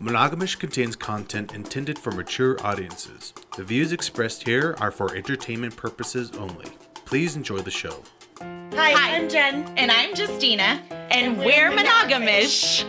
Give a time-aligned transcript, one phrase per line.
[0.00, 3.34] Monogamish contains content intended for mature audiences.
[3.58, 6.64] The views expressed here are for entertainment purposes only.
[7.04, 8.02] Please enjoy the show.
[8.40, 9.16] Hi, Hi.
[9.16, 9.70] I'm Jen.
[9.76, 12.80] And I'm Justina, and, we're we're, monogamish.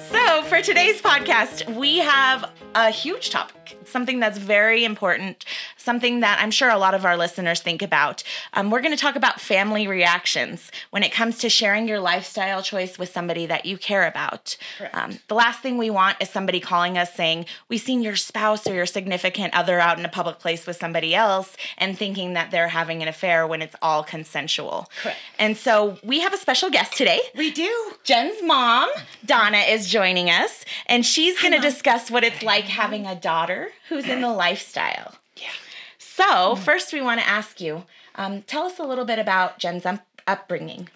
[0.10, 5.44] so, for today's podcast, we have a huge topic, something that's very important,
[5.76, 8.22] something that I'm sure a lot of our listeners think about.
[8.54, 12.62] Um, we're going to talk about family reactions when it comes to sharing your lifestyle
[12.62, 14.56] choice with somebody that you care about.
[14.92, 18.66] Um, the last thing we want is somebody calling us saying, We've seen your spouse
[18.66, 22.50] or your significant other out in a public place with somebody else, and thinking that
[22.50, 24.88] they're having an affair when it's all consensual.
[25.02, 25.18] Correct.
[25.38, 27.20] And so we have a special guest today.
[27.36, 27.92] We do.
[28.04, 28.88] Jen's mom,
[29.24, 33.70] Donna, is joining us, and she's going to discuss what it's like having a daughter
[33.88, 35.16] who's in the lifestyle.
[35.36, 35.50] Yeah.
[35.98, 37.84] So, first, we want to ask you
[38.14, 40.88] um, tell us a little bit about Jen's up- upbringing.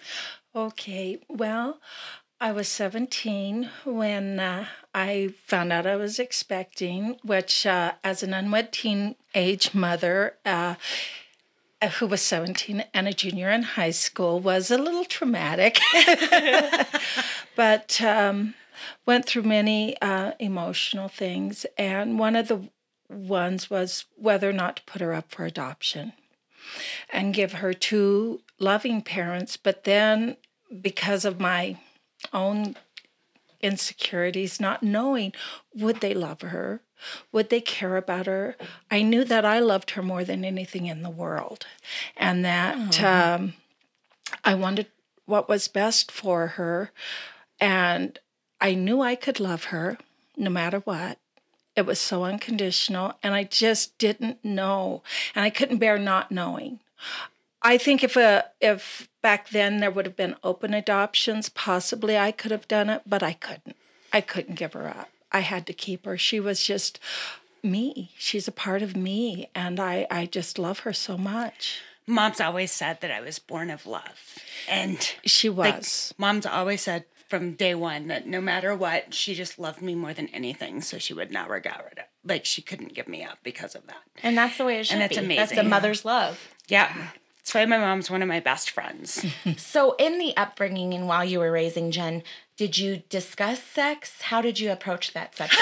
[0.55, 1.79] Okay, well,
[2.39, 8.33] I was 17 when uh, I found out I was expecting, which, uh, as an
[8.33, 10.75] unwed teenage mother, uh,
[11.81, 15.79] uh, who was 17 and a junior in high school, was a little traumatic.
[17.55, 18.53] but um,
[19.05, 22.69] went through many uh, emotional things, and one of the
[23.09, 26.13] ones was whether or not to put her up for adoption
[27.09, 29.57] and give her two loving parents.
[29.57, 30.37] But then,
[30.81, 31.77] because of my
[32.33, 32.75] own
[33.61, 35.33] insecurities, not knowing
[35.73, 36.81] would they love her,
[37.31, 38.55] would they care about her,
[38.89, 41.65] I knew that I loved her more than anything in the world,
[42.15, 43.53] and that um,
[44.43, 44.87] I wanted
[45.25, 46.91] what was best for her,
[47.59, 48.19] and
[48.59, 49.97] I knew I could love her
[50.35, 51.17] no matter what.
[51.75, 55.03] It was so unconditional, and I just didn't know,
[55.35, 56.79] and I couldn't bear not knowing.
[57.61, 62.31] I think if a if back then there would have been open adoptions, possibly I
[62.31, 63.75] could have done it, but I couldn't.
[64.11, 65.09] I couldn't give her up.
[65.31, 66.17] I had to keep her.
[66.17, 66.99] She was just
[67.61, 68.11] me.
[68.17, 71.81] She's a part of me, and I I just love her so much.
[72.07, 74.39] Mom's always said that I was born of love.
[74.67, 76.13] And She like, was.
[76.17, 80.13] mom's always said from day one that no matter what, she just loved me more
[80.13, 80.81] than anything.
[80.81, 82.07] So she would not regret it.
[82.23, 84.03] Like she couldn't give me up because of that.
[84.23, 85.35] And that's the way it should And that's be.
[85.35, 86.53] That's a mother's love.
[86.67, 86.93] Yeah.
[87.37, 89.25] That's why my mom's one of my best friends.
[89.57, 92.23] So, in the upbringing and while you were raising Jen,
[92.57, 94.21] did you discuss sex?
[94.23, 95.61] How did you approach that subject?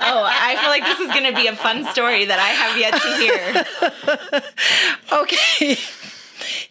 [0.00, 2.76] oh, I feel like this is going to be a fun story that I have
[2.78, 3.64] yet to hear.
[5.22, 5.78] Okay.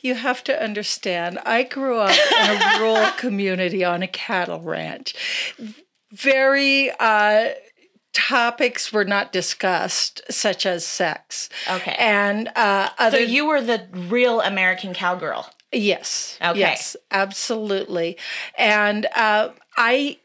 [0.01, 5.15] You have to understand, I grew up in a rural community on a cattle ranch.
[6.11, 7.49] Very uh,
[8.13, 11.49] topics were not discussed, such as sex.
[11.69, 11.95] Okay.
[11.99, 15.47] And uh, So, you were the real American cowgirl.
[15.71, 16.37] Yes.
[16.41, 16.59] Okay.
[16.59, 18.17] Yes, absolutely.
[18.57, 20.17] And uh, I.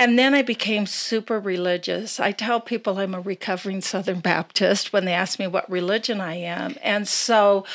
[0.00, 2.18] And then I became super religious.
[2.18, 6.36] I tell people I'm a recovering Southern Baptist when they ask me what religion I
[6.36, 6.76] am.
[6.82, 7.66] And so,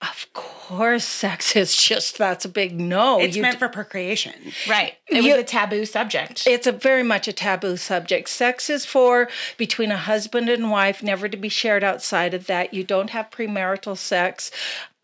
[0.00, 3.20] of course, sex is just that's a big no.
[3.20, 4.32] It's You meant for procreation.
[4.66, 4.94] Right.
[5.06, 6.46] It You- was a taboo subject.
[6.46, 8.30] it's a very much a taboo subject.
[8.30, 9.28] Sex is for
[9.58, 12.72] between a husband and wife, never to be shared outside of that.
[12.72, 14.50] You don't have premarital sex.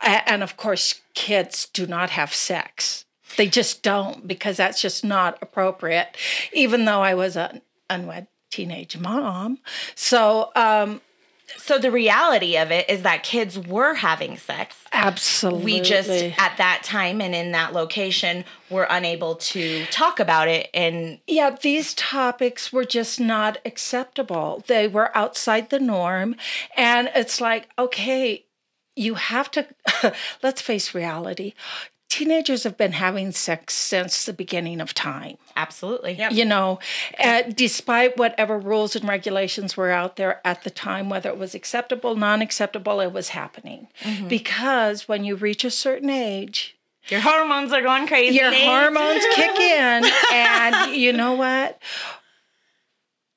[0.03, 3.05] And of course, kids do not have sex.
[3.37, 6.17] They just don't because that's just not appropriate,
[6.53, 9.59] even though I was an unwed teenage mom.
[9.95, 11.01] So, um,
[11.57, 14.77] so, the reality of it is that kids were having sex.
[14.93, 15.65] absolutely.
[15.65, 20.71] we just at that time and in that location were unable to talk about it
[20.73, 24.63] and Yeah, these topics were just not acceptable.
[24.67, 26.37] They were outside the norm.
[26.77, 28.47] And it's like, okay,
[28.97, 29.67] you have to,
[30.43, 31.55] let's face reality.
[32.11, 35.39] Teenagers have been having sex since the beginning of time.
[35.57, 36.33] absolutely Yep.
[36.33, 36.79] You know,
[37.23, 41.55] uh, despite whatever rules and regulations were out there at the time, whether it was
[41.55, 43.87] acceptable, non acceptable, it was happening.
[44.29, 46.77] Because when you reach a certain age,
[47.09, 51.81] your hormones are going crazy your hormones kick in and you know what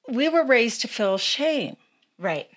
[0.10, 1.78] we were raised to feel shame
[2.20, 2.48] right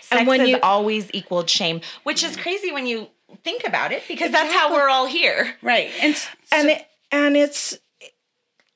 [0.00, 3.08] sex And when has you- always equaled shame which is crazy when you
[3.44, 5.90] think about it because that's how we're all here Right.
[6.02, 7.78] And, s- and it, and it's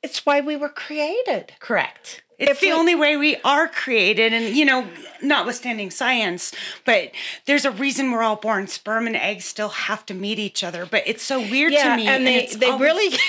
[0.03, 4.33] it's why we were created correct It's If the we- only way we are created,
[4.33, 4.87] and you know,
[5.23, 6.53] notwithstanding science,
[6.85, 7.13] but
[7.47, 8.67] there's a reason we're all born.
[8.67, 11.97] Sperm and eggs still have to meet each other, but it's so weird yeah to
[11.97, 12.07] me.
[12.09, 12.81] and they it's they always-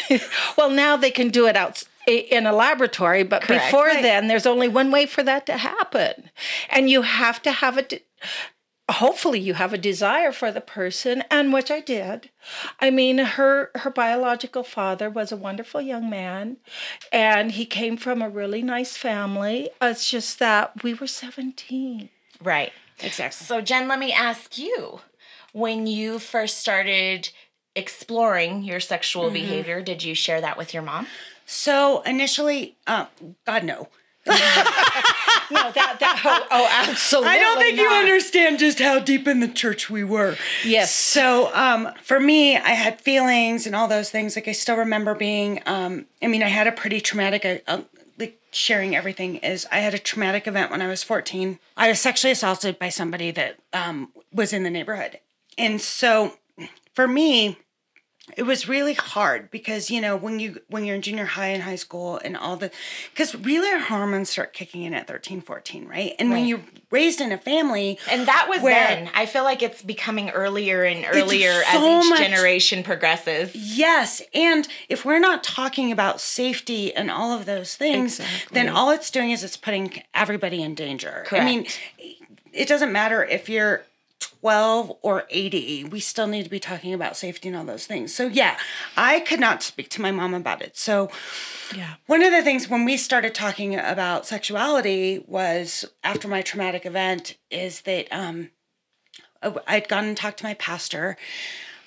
[0.10, 0.20] really
[0.58, 3.66] well now they can do it out in a laboratory but Correct.
[3.66, 4.02] before Right.
[4.04, 6.30] then there's only one way for that to happen
[6.70, 8.06] and you have to have it
[8.90, 12.30] hopefully you have a desire for the person and which i did
[12.80, 16.58] i mean her her biological father was a wonderful young man
[17.12, 22.10] and he came from a really nice family it's just that we were 17
[22.42, 22.72] Right.
[23.02, 23.46] Exactly.
[23.46, 25.02] So, Jen, let me ask you
[25.54, 27.30] when you first started
[27.76, 31.08] exploring your sexual behavior, did you share that with your mom?
[31.46, 33.08] So initially, um,
[33.46, 33.90] God no.
[34.28, 39.40] No that that oh, oh absolutely I don't think you understand just how deep in
[39.40, 40.36] the church we were.
[40.64, 40.94] Yes.
[40.94, 44.36] So, um, for me, I had feelings and all those things.
[44.36, 45.62] Like I still remember being.
[45.66, 47.46] Um, I mean, I had a pretty traumatic.
[47.46, 47.82] Uh, uh,
[48.18, 49.68] like sharing everything is.
[49.72, 51.60] I had a traumatic event when I was fourteen.
[51.78, 55.20] I was sexually assaulted by somebody that um, was in the neighborhood,
[55.58, 56.34] and so
[56.94, 57.60] for me
[58.36, 61.62] it was really hard because you know when you when you're in junior high and
[61.62, 62.72] high school and all the
[63.12, 67.22] because really our hormones start kicking in at 13 14 right and when you're raised
[67.22, 69.10] in a family And that was then.
[69.14, 73.52] I feel like it's becoming earlier and earlier so as each much- generation progresses.
[73.54, 78.20] Yes, and if we're not talking about safety and all of those things,
[78.52, 81.26] then all it's doing is it's putting everybody in danger.
[81.32, 81.66] I mean,
[82.54, 83.84] it doesn't matter if you're
[84.46, 88.14] 12 or 80, we still need to be talking about safety and all those things.
[88.14, 88.58] So, yeah,
[88.96, 90.78] I could not speak to my mom about it.
[90.78, 91.10] So,
[91.76, 96.86] yeah one of the things when we started talking about sexuality was after my traumatic
[96.86, 98.52] event is that um,
[99.42, 101.18] I- I'd gone and talked to my pastor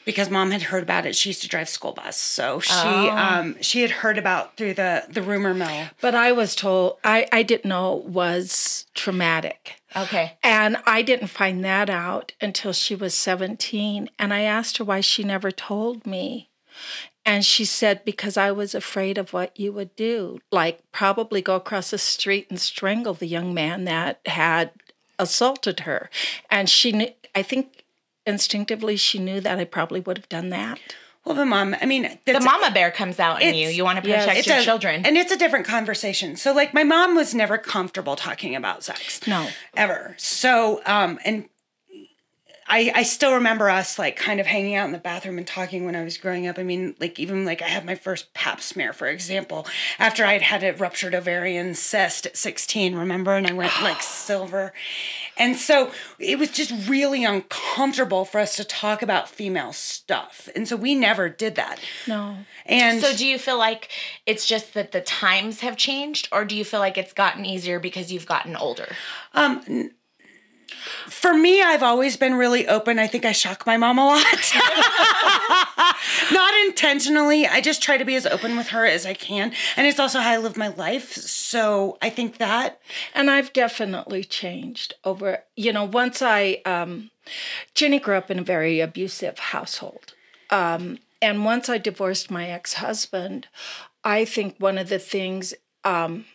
[0.04, 1.14] because mom had heard about it.
[1.14, 5.04] She used to drive school bus, so she um, she had heard about through the
[5.08, 5.90] the rumor mill.
[6.00, 10.36] but i was told i i didn't know it was traumatic Okay.
[10.42, 14.10] And I didn't find that out until she was 17.
[14.18, 16.50] And I asked her why she never told me.
[17.24, 21.56] And she said, because I was afraid of what you would do, like probably go
[21.56, 24.70] across the street and strangle the young man that had
[25.18, 26.08] assaulted her.
[26.50, 27.84] And she knew, I think
[28.26, 30.78] instinctively she knew that I probably would have done that.
[31.28, 33.68] Well, but mom, I mean, The mama bear comes out in you.
[33.68, 35.04] You want to protect it's your a- children.
[35.04, 36.36] and it's a different conversation.
[36.36, 39.26] So, like, my mom was never comfortable talking about sex.
[39.26, 39.46] No.
[39.76, 40.14] ever.
[40.16, 41.48] So, um, and
[42.68, 45.86] I, I still remember us like kind of hanging out in the bathroom and talking
[45.86, 46.58] when I was growing up.
[46.58, 49.66] I mean, like even like I had my first pap smear, for example,
[49.98, 53.34] after I'd had a ruptured ovarian cyst at 16, remember?
[53.34, 54.72] And I went like silver.
[55.38, 60.48] And so it was just really uncomfortable for us to talk about female stuff.
[60.54, 61.80] And so we never did that.
[62.06, 62.36] No.
[62.66, 63.88] And so, do you feel like
[64.26, 67.80] it's just that the times have changed, or do you feel like it's gotten easier
[67.80, 68.88] because you've gotten older?
[69.32, 69.90] Um,
[71.08, 72.98] For me, I've always been really open.
[72.98, 74.22] I think I shock my mom a lot.
[76.32, 77.46] Not intentionally.
[77.46, 79.52] I just try to be as open with her as I can.
[79.76, 81.14] And it's also how I live my life.
[81.14, 82.80] So I think that.
[83.14, 87.10] And I've definitely changed over, you know, once I, um,
[87.74, 90.14] Jenny grew up in a very abusive household.
[90.50, 93.48] Um, and once I divorced my ex husband,
[94.04, 95.54] I think one of the things
[95.84, 96.26] um,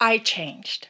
[0.00, 0.88] I changed.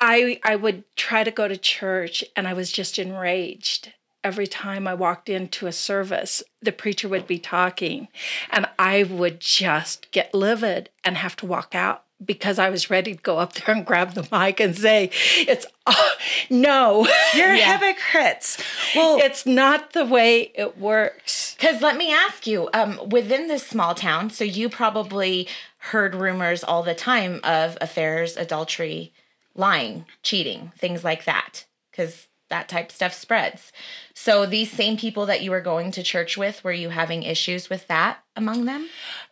[0.00, 3.92] I, I would try to go to church and I was just enraged.
[4.22, 8.08] Every time I walked into a service, the preacher would be talking,
[8.48, 13.14] and I would just get livid and have to walk out because I was ready
[13.14, 16.12] to go up there and grab the mic and say, It's oh,
[16.48, 18.62] no, You're hypocrites.
[18.94, 21.54] Well, it's not the way it works.
[21.54, 26.64] Because let me ask you, um, within this small town, so you probably heard rumors
[26.64, 29.12] all the time of affairs, adultery,
[29.54, 33.72] lying, cheating, things like that, because that type of stuff spreads.
[34.14, 37.70] So these same people that you were going to church with, were you having issues
[37.70, 38.88] with that among them?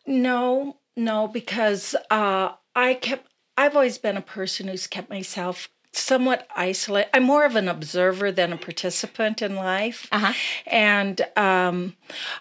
[0.06, 3.28] No, no, because uh, I kept.
[3.56, 7.10] I've always been a person who's kept myself somewhat isolated.
[7.14, 10.32] I'm more of an observer than a participant in life, Uh-huh.
[10.66, 11.96] and um,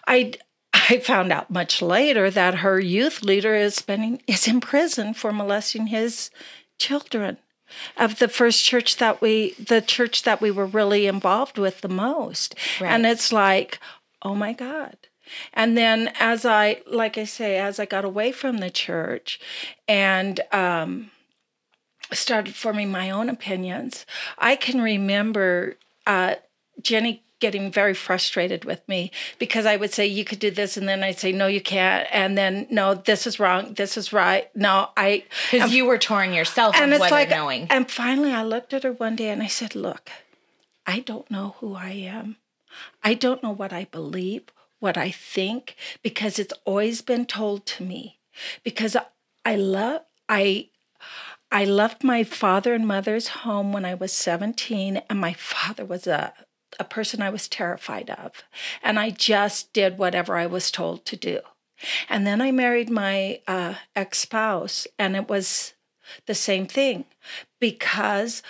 [0.06, 0.34] I.
[0.74, 5.30] I found out much later that her youth leader is spending is in prison for
[5.30, 6.30] molesting his
[6.78, 7.36] children
[7.96, 11.88] of the first church that we the church that we were really involved with the
[11.88, 12.54] most.
[12.80, 13.78] And it's like
[14.22, 14.96] oh my god.
[15.54, 19.40] And then as i like i say as i got away from the church
[19.88, 21.10] and um
[22.12, 24.04] started forming my own opinions
[24.36, 25.76] i can remember
[26.06, 26.34] uh
[26.80, 30.86] jenny getting very frustrated with me because I would say you could do this and
[30.88, 34.44] then I'd say no you can't and then no this is wrong this is right
[34.54, 37.66] no I Because you were torn yourself and it's like knowing.
[37.68, 40.04] and finally i looked at her one day and i said look
[40.86, 42.36] i don't know who i am
[43.02, 44.44] i don't know what i believe
[44.84, 48.18] what i think because it's always been told to me
[48.62, 48.96] because
[49.44, 50.68] i love i
[51.54, 56.06] I left my father and mother's home when I was 17, and my father was
[56.06, 56.32] a,
[56.78, 58.42] a person I was terrified of.
[58.82, 61.40] And I just did whatever I was told to do.
[62.08, 65.74] And then I married my uh, ex spouse, and it was
[66.26, 67.04] the same thing
[67.60, 68.42] because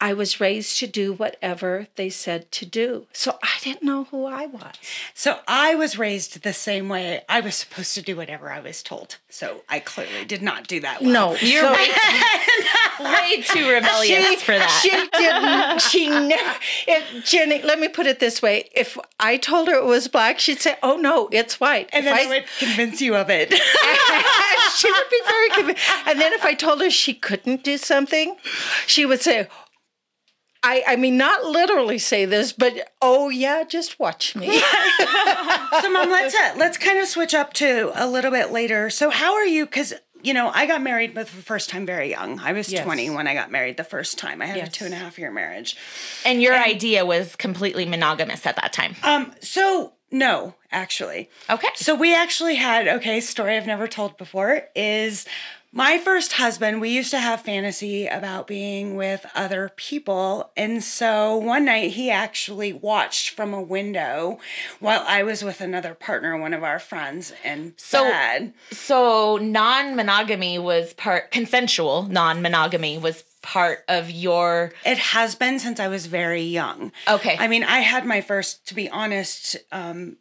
[0.00, 3.06] I was raised to do whatever they said to do.
[3.12, 4.74] So I didn't know who I was.
[5.14, 7.22] So I was raised the same way.
[7.28, 9.16] I was supposed to do whatever I was told.
[9.30, 11.10] So I clearly did not do that well.
[11.10, 11.86] No, You're so- way,
[13.00, 14.70] way too rebellious for that.
[14.82, 15.80] She didn't.
[15.80, 16.58] She never.
[16.86, 20.38] It, Jenny, let me put it this way: if I told her it was black,
[20.38, 23.28] she'd say, "Oh no, it's white." And if then I, I would convince you of
[23.30, 23.52] it.
[24.76, 25.82] she would be very convinced.
[26.06, 28.36] And then if I told her she couldn't do something,
[28.86, 29.48] she would say.
[30.66, 34.46] I, I mean, not literally say this, but oh yeah, just watch me.
[35.80, 39.10] so mom let's uh, let's kind of switch up to a little bit later so
[39.10, 42.40] how are you because you know i got married for the first time very young
[42.40, 42.82] i was Yes.
[42.84, 45.18] 20 when i got married the first time i had a two and a half
[45.18, 45.76] year marriage
[46.24, 48.96] And your idea was completely monogamous at that time.
[49.02, 51.68] um so no actually Okay.
[51.76, 55.26] so we actually had okay story i've never told before is
[55.76, 61.36] my first husband we used to have fantasy about being with other people and so
[61.36, 64.38] one night he actually watched from a window
[64.78, 70.58] while i was with another partner one of our friends and So- sad So non-monogamy
[70.58, 76.40] was part consensual non-monogamy was part of your It has been since I was very
[76.40, 76.92] young.
[77.06, 77.36] Okay.
[77.38, 80.16] I mean, I had my first, to be honest, um,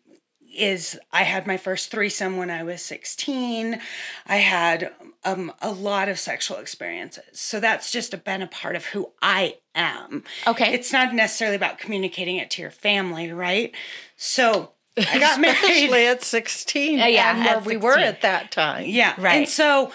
[0.55, 3.79] is I had my first threesome when I was 16.
[4.25, 4.93] I had
[5.23, 7.23] um, a lot of sexual experiences.
[7.39, 10.23] So that's just a, been a part of who I am.
[10.47, 10.73] Okay.
[10.73, 13.73] It's not necessarily about communicating it to your family, right?
[14.15, 15.91] So I got married.
[15.91, 16.99] At 16.
[16.99, 18.85] Uh, yeah, and where we were at that time.
[18.85, 19.15] Yeah.
[19.17, 19.35] Right.
[19.35, 19.91] And so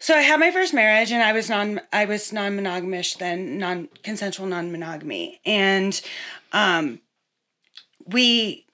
[0.00, 3.88] so I had my first marriage and I was non I was non-monogamish then, non
[4.02, 5.40] consensual non-monogamy.
[5.44, 6.00] And
[6.52, 7.00] um
[8.06, 8.66] we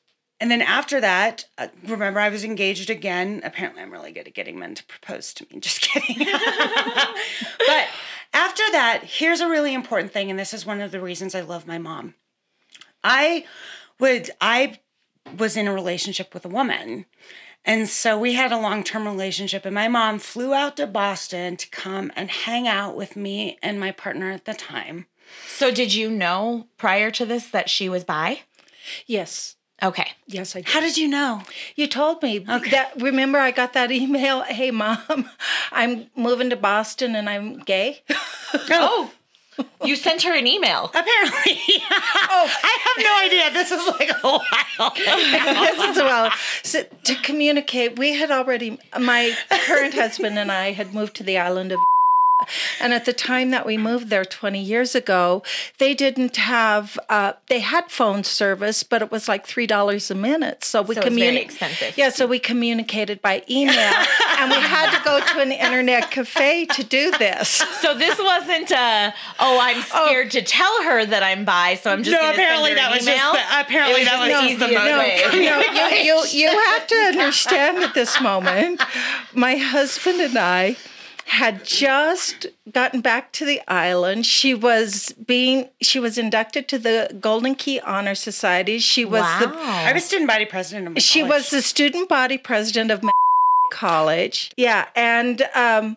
[0.44, 3.40] and then after that, uh, remember I was engaged again.
[3.42, 5.58] Apparently I'm really good at getting men to propose to me.
[5.58, 6.18] Just kidding.
[6.26, 7.86] but
[8.34, 11.40] after that, here's a really important thing and this is one of the reasons I
[11.40, 12.12] love my mom.
[13.02, 13.46] I
[13.98, 14.80] would I
[15.34, 17.06] was in a relationship with a woman.
[17.64, 21.56] And so we had a long term relationship, and my mom flew out to Boston
[21.56, 25.06] to come and hang out with me and my partner at the time.
[25.48, 28.40] So did you know prior to this that she was bi?
[29.06, 29.56] Yes.
[29.84, 30.08] Okay.
[30.26, 30.68] Yes, I did.
[30.68, 31.42] How did you know?
[31.76, 32.92] You told me that.
[33.00, 34.42] Remember, I got that email.
[34.42, 35.28] Hey, mom,
[35.72, 38.02] I'm moving to Boston and I'm gay.
[38.70, 39.10] Oh.
[39.84, 40.86] You sent her an email.
[40.86, 41.58] Apparently.
[41.90, 43.52] oh, I have no idea.
[43.52, 44.92] This is like a while.
[44.96, 47.98] this is well so to communicate.
[47.98, 48.78] We had already.
[48.98, 49.36] My
[49.66, 51.78] current husband and I had moved to the island of.
[52.80, 55.42] And at the time that we moved there 20 years ago,
[55.78, 60.64] they didn't have, uh, they had phone service, but it was like $3 a minute.
[60.64, 61.96] So we So it was very communi- expensive.
[61.96, 63.74] Yeah, so we communicated by email
[64.38, 67.48] and we had to go to an internet cafe to do this.
[67.82, 72.02] So this wasn't a oh I'm scared to tell her that I'm bi, so I'm
[72.02, 73.32] just No, apparently send her that an was just email.
[73.32, 75.20] the- apparently It that was just just the easiest mo- way.
[75.48, 78.82] No, you, you, you have to understand at this moment,
[79.32, 80.76] my husband and I
[81.26, 84.26] had just gotten back to the island.
[84.26, 88.78] She was being she was inducted to the Golden Key Honor Society.
[88.78, 91.34] She was the I was student body president of my she college.
[91.34, 93.02] was the student body president of
[93.72, 94.52] college.
[94.56, 95.96] Yeah, and um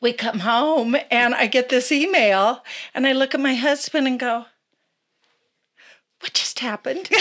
[0.00, 2.62] we come home and I get this email
[2.94, 4.46] and I look at my husband and go,
[6.20, 7.08] What just happened?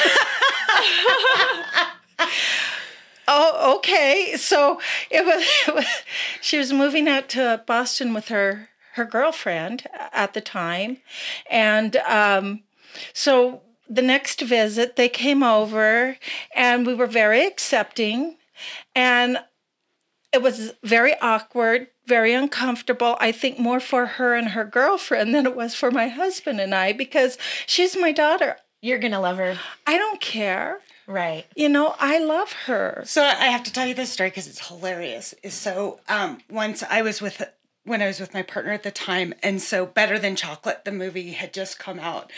[3.30, 4.36] oh, okay.
[4.36, 5.86] So it was, it was
[6.42, 10.98] she was moving out to Boston with her her girlfriend at the time.
[11.50, 12.64] And um
[13.14, 16.18] so the next visit they came over
[16.56, 18.38] and we were very accepting
[18.96, 19.40] and
[20.32, 23.18] it was very awkward, very uncomfortable.
[23.20, 26.76] I think more for her and her girlfriend than it was for my husband and
[26.76, 28.58] I because she's my daughter.
[28.82, 29.58] You're gonna love her.
[29.88, 30.82] I don't care.
[31.10, 31.48] Right.
[31.56, 33.02] You know, I love her.
[33.04, 35.34] So I have to tell you this story because it's hilarious.
[35.42, 37.42] Is so um, once I was with
[37.84, 40.92] when I was with my partner at the time, and so Better Than Chocolate, the
[40.92, 42.32] movie had just come out.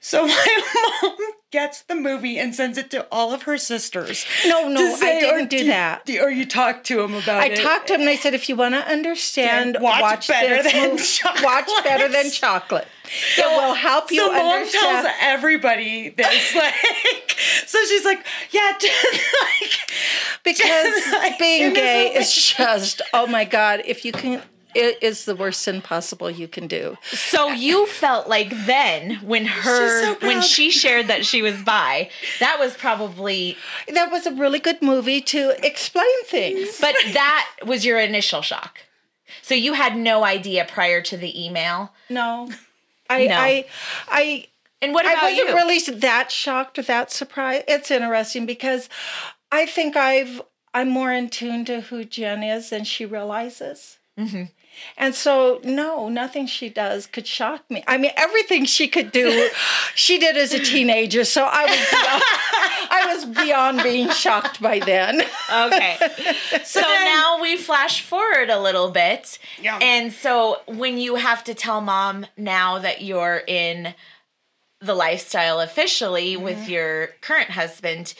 [0.00, 0.62] So my
[1.02, 1.16] mom
[1.52, 4.26] gets the movie and sends it to all of her sisters.
[4.46, 6.08] No, no, to I say, didn't or do that.
[6.20, 7.58] Or you talk to them about I it.
[7.58, 10.62] I talked to him and I said, if you want to understand, watch watch, Better
[10.62, 10.98] Than.
[10.98, 11.44] Chocolate.
[11.44, 12.86] Watch better than chocolate.
[13.36, 15.06] So, it will help you so mom understand.
[15.06, 19.90] tells everybody this, like, so she's like, yeah, just like,
[20.42, 24.42] because like, being gay is just oh my god if you can
[24.76, 26.96] it is the worst sin possible you can do.
[27.04, 32.10] So you felt like then when her so when she shared that she was bi,
[32.40, 33.56] that was probably
[33.92, 36.78] That was a really good movie to explain things.
[36.80, 38.80] but that was your initial shock.
[39.42, 41.92] So you had no idea prior to the email.
[42.10, 42.50] No.
[43.08, 43.34] I No.
[43.36, 43.66] I
[44.08, 44.46] I
[44.82, 45.54] And what about I wasn't you?
[45.54, 47.64] really that shocked or that surprised.
[47.68, 48.88] It's interesting because
[49.50, 50.42] I think I've
[50.74, 53.96] I'm more in tune to who Jen is than she realizes.
[54.18, 54.44] Mm-hmm.
[54.96, 57.84] And so, no, nothing she does could shock me.
[57.86, 59.50] I mean, everything she could do,
[59.94, 61.24] she did as a teenager.
[61.24, 62.22] So I was beyond,
[62.90, 65.22] I was beyond being shocked by then.
[65.52, 65.96] Okay.
[66.64, 69.38] so now we flash forward a little bit.
[69.60, 69.78] Yeah.
[69.80, 73.94] And so when you have to tell mom now that you're in
[74.80, 76.70] the lifestyle officially with mm-hmm.
[76.70, 78.14] your current husband,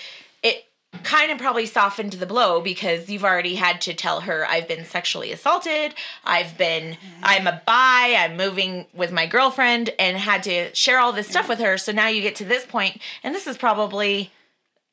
[1.03, 4.85] kind of probably softened the blow because you've already had to tell her I've been
[4.85, 10.75] sexually assaulted, I've been I'm a bi, I'm moving with my girlfriend and had to
[10.75, 11.79] share all this stuff with her.
[11.79, 14.31] So now you get to this point and this is probably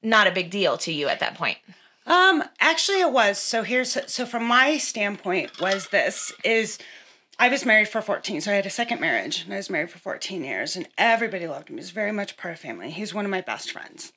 [0.01, 1.57] not a big deal to you at that point.
[2.05, 3.39] Um, actually, it was.
[3.39, 6.77] So here's so from my standpoint was this is
[7.39, 9.89] I was married for 14, so I had a second marriage, and I was married
[9.89, 11.77] for 14 years, and everybody loved him.
[11.77, 12.91] He was very much part of family.
[12.91, 14.13] He's one of my best friends.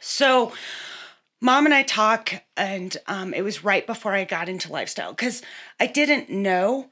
[0.00, 0.52] So,
[1.40, 5.42] mom and I talk, and um, it was right before I got into lifestyle because
[5.78, 6.90] I didn't know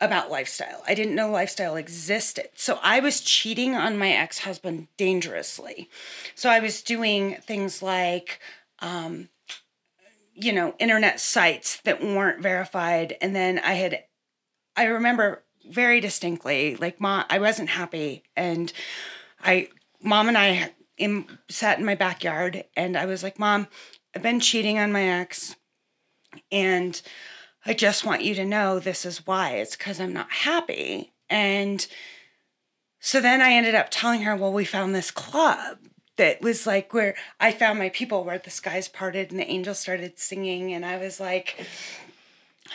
[0.00, 0.82] about lifestyle.
[0.86, 2.50] I didn't know lifestyle existed.
[2.54, 5.88] So I was cheating on my ex husband dangerously.
[6.34, 8.40] So I was doing things like,
[8.80, 9.30] um,
[10.34, 13.16] you know, internet sites that weren't verified.
[13.22, 14.04] And then I had,
[14.76, 18.22] I remember very distinctly, like, mom, I wasn't happy.
[18.36, 18.70] And
[19.42, 19.70] I,
[20.02, 23.66] mom and I in, sat in my backyard and I was like, Mom,
[24.14, 25.56] I've been cheating on my ex.
[26.50, 27.00] And
[27.64, 29.56] I just want you to know this is why.
[29.56, 31.12] It's because I'm not happy.
[31.28, 31.86] And
[33.00, 35.78] so then I ended up telling her, well, we found this club
[36.16, 39.78] that was like where I found my people where the skies parted and the angels
[39.78, 40.72] started singing.
[40.72, 41.66] And I was like,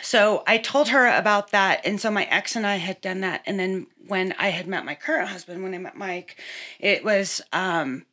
[0.00, 1.84] so I told her about that.
[1.84, 3.42] And so my ex and I had done that.
[3.46, 6.40] And then when I had met my current husband, when I met Mike,
[6.78, 8.06] it was, um,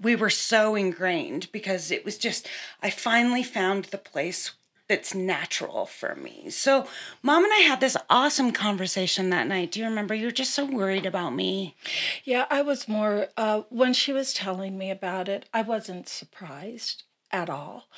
[0.00, 2.48] we were so ingrained because it was just,
[2.82, 4.52] I finally found the place
[4.88, 6.50] that's natural for me.
[6.50, 6.86] So,
[7.22, 9.72] mom and I had this awesome conversation that night.
[9.72, 10.14] Do you remember?
[10.14, 11.76] You were just so worried about me.
[12.24, 17.04] Yeah, I was more, uh, when she was telling me about it, I wasn't surprised
[17.30, 17.88] at all.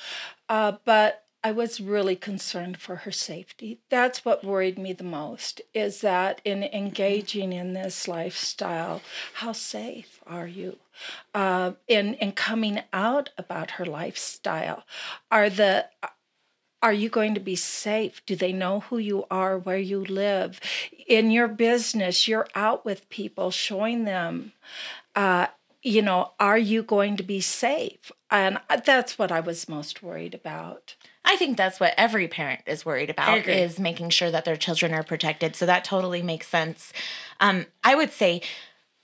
[0.47, 3.77] Uh, but I was really concerned for her safety.
[3.91, 9.03] That's what worried me the most is that in engaging in this lifestyle,
[9.35, 10.77] how safe are you?
[11.35, 14.85] Uh, in in coming out about her lifestyle,
[15.29, 15.85] are the
[16.81, 18.25] are you going to be safe?
[18.25, 20.59] Do they know who you are, where you live?
[21.05, 24.53] In your business, you're out with people, showing them,
[25.15, 25.47] uh,
[25.83, 28.11] you know, are you going to be safe?
[28.35, 30.95] And that's what I was most worried about.
[31.23, 34.93] I think that's what every parent is worried about is making sure that their children
[34.93, 35.55] are protected.
[35.55, 36.91] So that totally makes sense.
[37.39, 38.41] Um, I would say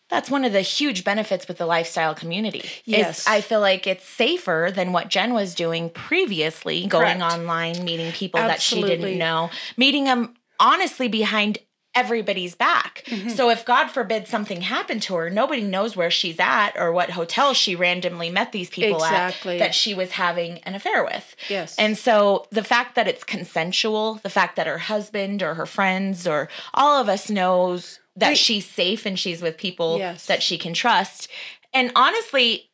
[0.10, 2.60] that's one of the huge benefits with the lifestyle community.
[2.60, 3.28] is Yes.
[3.28, 7.34] I feel like it's safer than what Jen was doing previously, going Correct.
[7.34, 11.58] online, meeting people that she didn't know, meeting them honestly behind
[11.93, 13.04] everybody's back.
[13.08, 13.30] Mm-hmm.
[13.30, 17.10] So if God forbid something happened to her, nobody knows where she's at or what
[17.12, 19.56] hotel she randomly met these people Exactly.
[19.56, 21.36] at that she was having an affair with.
[21.49, 21.75] Yes.
[21.77, 26.25] And so the fact that it's consensual, the fact that her husband or her friends
[26.25, 28.38] or all of us knows that Wait.
[28.38, 30.25] she's safe and she's with people Yes.
[30.27, 31.27] that she can trust.
[31.73, 32.69] And honestly,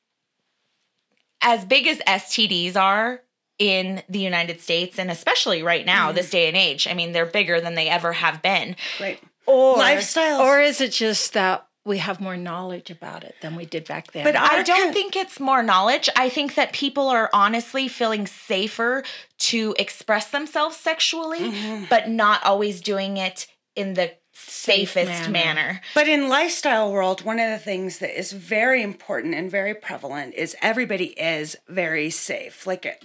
[1.41, 3.21] as big as STDs are
[3.59, 6.17] in the United States and especially right now, mm-hmm.
[6.17, 8.75] this day and age, I mean, they're bigger than they ever have been.
[8.99, 9.21] Right.
[9.45, 10.39] Or Lifestyles.
[10.39, 14.11] or is it just that we have more knowledge about it than we did back
[14.11, 14.25] then?
[14.25, 16.09] But I don't con- think it's more knowledge.
[16.15, 19.03] I think that people are honestly feeling safer
[19.39, 21.85] to express themselves sexually, mm-hmm.
[21.89, 24.11] but not always doing it in the
[24.45, 25.31] safest manner.
[25.31, 25.81] manner.
[25.93, 30.35] But in lifestyle world, one of the things that is very important and very prevalent
[30.35, 32.67] is everybody is very safe.
[32.67, 33.03] Like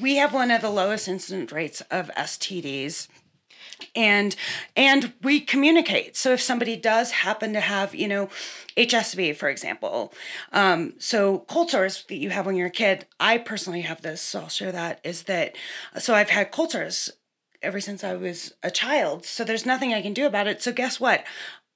[0.00, 3.08] we have one of the lowest incident rates of STDs
[3.94, 4.36] and
[4.76, 8.28] and we communicate so if somebody does happen to have you know
[8.76, 10.12] hsv for example
[10.52, 14.20] um, so cold sores that you have when you're a kid i personally have this
[14.20, 15.56] so i'll share that is that
[15.98, 17.10] so i've had cold sores
[17.62, 20.72] ever since i was a child so there's nothing i can do about it so
[20.72, 21.24] guess what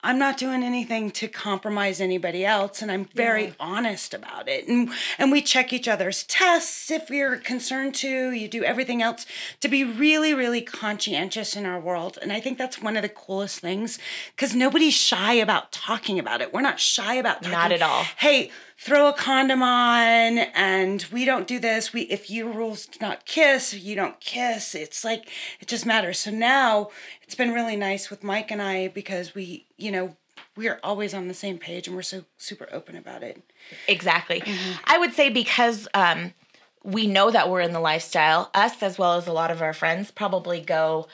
[0.05, 3.53] I'm not doing anything to compromise anybody else and I'm very yeah.
[3.59, 4.69] honest about it.
[4.69, 8.31] And and we check each other's tests if we're concerned to.
[8.31, 9.25] You do everything else
[9.61, 12.19] to be really really conscientious in our world.
[12.21, 13.99] And I think that's one of the coolest things
[14.37, 16.53] cuz nobody's shy about talking about it.
[16.53, 17.53] We're not shy about talking.
[17.53, 18.05] Not at all.
[18.19, 18.51] Hey,
[18.85, 21.95] throw a condom on and we don't do this.
[21.95, 24.75] We if you rules not kiss, you don't kiss.
[24.75, 26.19] It's like it just matters.
[26.19, 26.91] So now
[27.23, 30.17] it's been really nice with Mike and I because we, you know,
[30.55, 33.41] we are always on the same page and we're so super open about it.
[33.89, 34.43] Exactly.
[34.43, 34.73] Mm-hmm.
[34.85, 36.35] I would say because um,
[36.83, 39.73] we know that we're in the lifestyle, us as well as a lot of our
[39.73, 41.09] friends probably go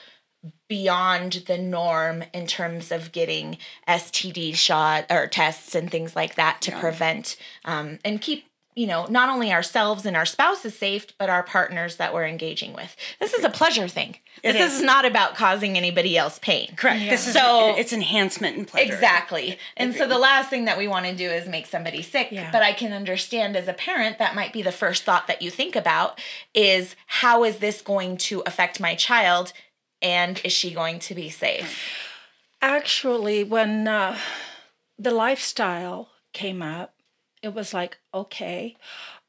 [0.67, 6.61] beyond the norm in terms of getting STD shot or tests and things like that
[6.61, 6.79] to yeah.
[6.79, 11.43] prevent um, and keep you know, not only ourselves and our spouses safe, but our
[11.43, 12.95] partners that we're engaging with.
[13.19, 14.15] This is a pleasure thing.
[14.43, 14.79] It this is.
[14.79, 14.85] is.
[14.85, 16.73] not about causing anybody else pain.
[16.77, 17.01] Correct.
[17.01, 17.09] Yeah.
[17.09, 18.93] This is so it's enhancement and pleasure.
[18.93, 19.59] Exactly.
[19.75, 22.29] And so the last thing that we want to do is make somebody sick.
[22.31, 22.49] Yeah.
[22.49, 25.51] But I can understand as a parent that might be the first thought that you
[25.51, 26.21] think about
[26.53, 29.51] is how is this going to affect my child
[30.01, 31.79] and is she going to be safe?
[32.61, 34.17] Actually, when uh,
[34.97, 36.93] the lifestyle came up,
[37.41, 38.75] it was like, okay,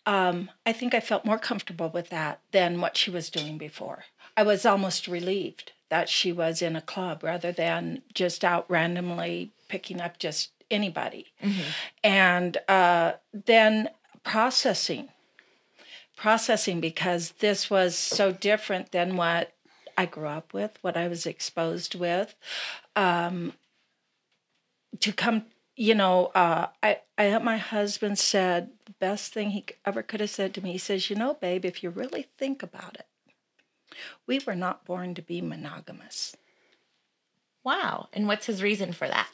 [0.05, 4.05] um, I think I felt more comfortable with that than what she was doing before.
[4.37, 9.53] I was almost relieved that she was in a club rather than just out randomly
[9.69, 11.27] picking up just anybody.
[11.43, 11.71] Mm-hmm.
[12.03, 13.91] And uh, then
[14.25, 15.09] processing,
[16.17, 19.53] processing because this was so different than what
[19.96, 22.35] I grew up with, what I was exposed with.
[22.96, 23.55] Um,
[25.00, 29.64] to come you know, uh, I, I, had my husband said the best thing he
[29.87, 30.72] ever could have said to me.
[30.72, 33.07] He says, you know, babe, if you really think about it,
[34.26, 36.37] we were not born to be monogamous.
[37.64, 38.09] Wow.
[38.12, 39.31] And what's his reason for that?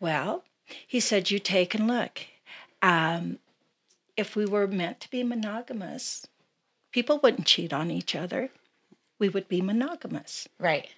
[0.00, 0.44] Well,
[0.86, 2.22] he said, you take and look.
[2.80, 3.38] Um,
[4.16, 6.26] if we were meant to be monogamous,
[6.90, 8.50] people wouldn't cheat on each other.
[9.18, 10.48] We would be monogamous.
[10.58, 10.88] Right.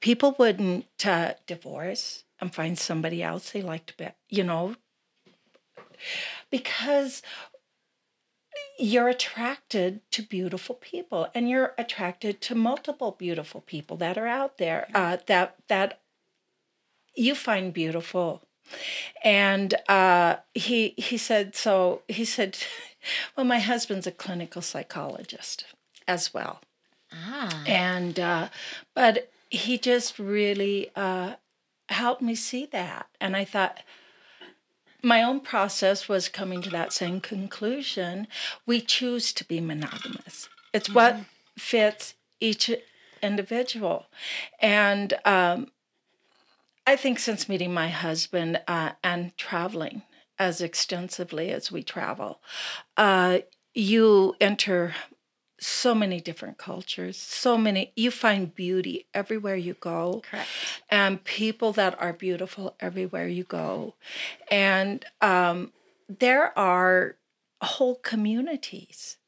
[0.00, 4.76] People wouldn't uh, divorce and find somebody else they liked to be, you know,
[6.50, 7.22] because
[8.78, 14.58] you're attracted to beautiful people and you're attracted to multiple beautiful people that are out
[14.58, 16.00] there uh, that that
[17.14, 18.42] you find beautiful
[19.22, 22.56] and uh, he he said so he said
[23.36, 25.66] well my husband's a clinical psychologist
[26.08, 26.60] as well
[27.12, 27.62] ah.
[27.66, 28.48] and uh,
[28.94, 31.34] but he just really uh,
[31.88, 33.06] helped me see that.
[33.20, 33.82] And I thought,
[35.02, 38.28] my own process was coming to that same conclusion.
[38.66, 40.48] We choose to be monogamous.
[40.72, 40.94] It's mm-hmm.
[40.94, 41.16] what
[41.58, 42.70] fits each
[43.22, 44.06] individual.
[44.60, 45.68] And um,
[46.86, 50.02] I think since meeting my husband uh, and traveling
[50.38, 52.40] as extensively as we travel,
[52.96, 53.38] uh,
[53.74, 54.94] you enter
[55.60, 57.92] so many different cultures, so many.
[57.94, 60.22] You find beauty everywhere you go.
[60.28, 60.48] Correct.
[60.88, 63.94] And people that are beautiful everywhere you go.
[64.50, 65.72] And um,
[66.08, 67.16] there are
[67.62, 69.18] whole communities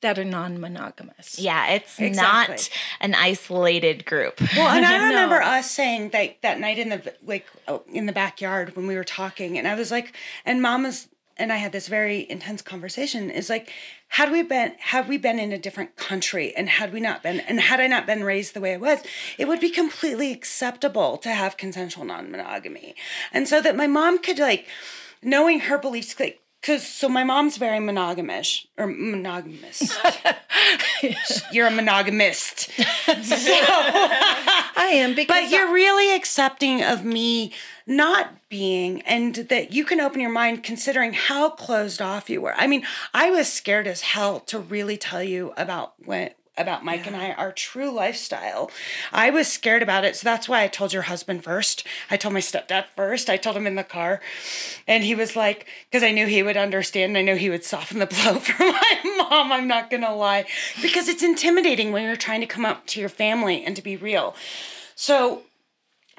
[0.00, 1.38] that are non-monogamous.
[1.38, 2.54] Yeah, it's exactly.
[2.54, 4.40] not an isolated group.
[4.56, 5.46] Well, and I remember no.
[5.46, 9.04] us saying that that night in the like oh, in the backyard when we were
[9.04, 10.14] talking, and I was like,
[10.46, 11.08] and Mama's
[11.40, 13.72] and I had this very intense conversation is like
[14.08, 17.40] had we been had we been in a different country and had we not been
[17.40, 19.00] and had I not been raised the way I was
[19.38, 22.94] it would be completely acceptable to have consensual non-monogamy
[23.32, 24.66] and so that my mom could like
[25.22, 29.98] knowing her beliefs like Cause so my mom's very monogamous or monogamous.
[31.52, 32.70] you're a monogamist.
[32.70, 32.82] so
[34.76, 37.54] I am because But you're really accepting of me
[37.90, 42.54] not being and that you can open your mind considering how closed off you were.
[42.54, 47.00] I mean, I was scared as hell to really tell you about when about Mike
[47.00, 47.06] yeah.
[47.08, 48.70] and I, our true lifestyle.
[49.12, 50.14] I was scared about it.
[50.14, 51.86] So that's why I told your husband first.
[52.10, 53.30] I told my stepdad first.
[53.30, 54.20] I told him in the car.
[54.86, 57.16] And he was like, because I knew he would understand.
[57.16, 59.52] I knew he would soften the blow for my mom.
[59.52, 60.44] I'm not going to lie.
[60.82, 63.96] Because it's intimidating when you're trying to come up to your family and to be
[63.96, 64.34] real.
[64.94, 65.42] So,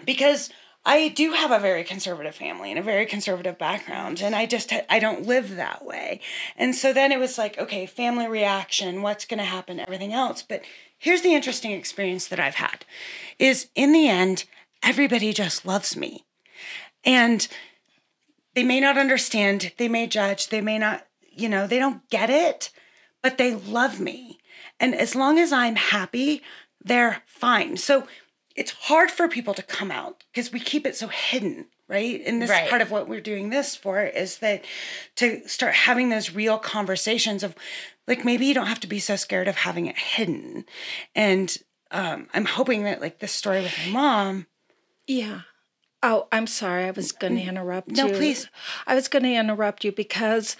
[0.05, 0.49] because
[0.83, 4.73] I do have a very conservative family and a very conservative background, and I just
[4.89, 6.21] I don't live that way.
[6.57, 10.41] And so then it was like, okay, family reaction, what's going to happen, everything else.
[10.41, 10.63] But
[10.97, 12.85] here's the interesting experience that I've had
[13.37, 14.45] is in the end,
[14.81, 16.25] everybody just loves me.
[17.03, 17.47] And
[18.55, 22.29] they may not understand, they may judge, they may not, you know, they don't get
[22.29, 22.71] it,
[23.21, 24.39] but they love me.
[24.79, 26.41] And as long as I'm happy,
[26.83, 27.77] they're fine.
[27.77, 28.07] So
[28.55, 32.41] it's hard for people to come out because we keep it so hidden right and
[32.41, 32.69] this Right.
[32.69, 34.63] part of what we're doing this for is that
[35.17, 37.55] to start having those real conversations of
[38.07, 40.65] like maybe you don't have to be so scared of having it hidden
[41.15, 41.57] and
[41.91, 44.47] um, i'm hoping that like this story with my mom
[45.07, 45.41] Yeah.
[46.03, 46.85] Oh, I'm sorry.
[46.85, 48.13] I was going to interrupt No, you.
[48.15, 48.49] please.
[48.87, 50.55] I was going to interrupt you because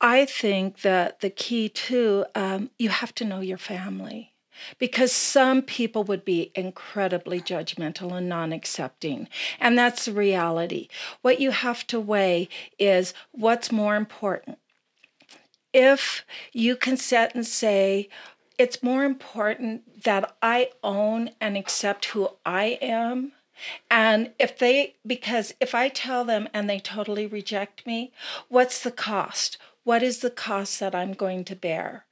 [0.00, 4.32] I think that the key too, um, you have to know your family.
[4.78, 9.28] Because some people would be incredibly judgmental and non accepting.
[9.58, 10.88] And that's the reality.
[11.22, 14.58] What you have to weigh is what's more important.
[15.72, 18.08] If you can sit and say,
[18.58, 23.32] it's more important that I own and accept who I am.
[23.90, 28.12] And if they, because if I tell them and they totally reject me,
[28.48, 29.56] what's the cost?
[29.84, 32.04] What is the cost that I'm going to bear?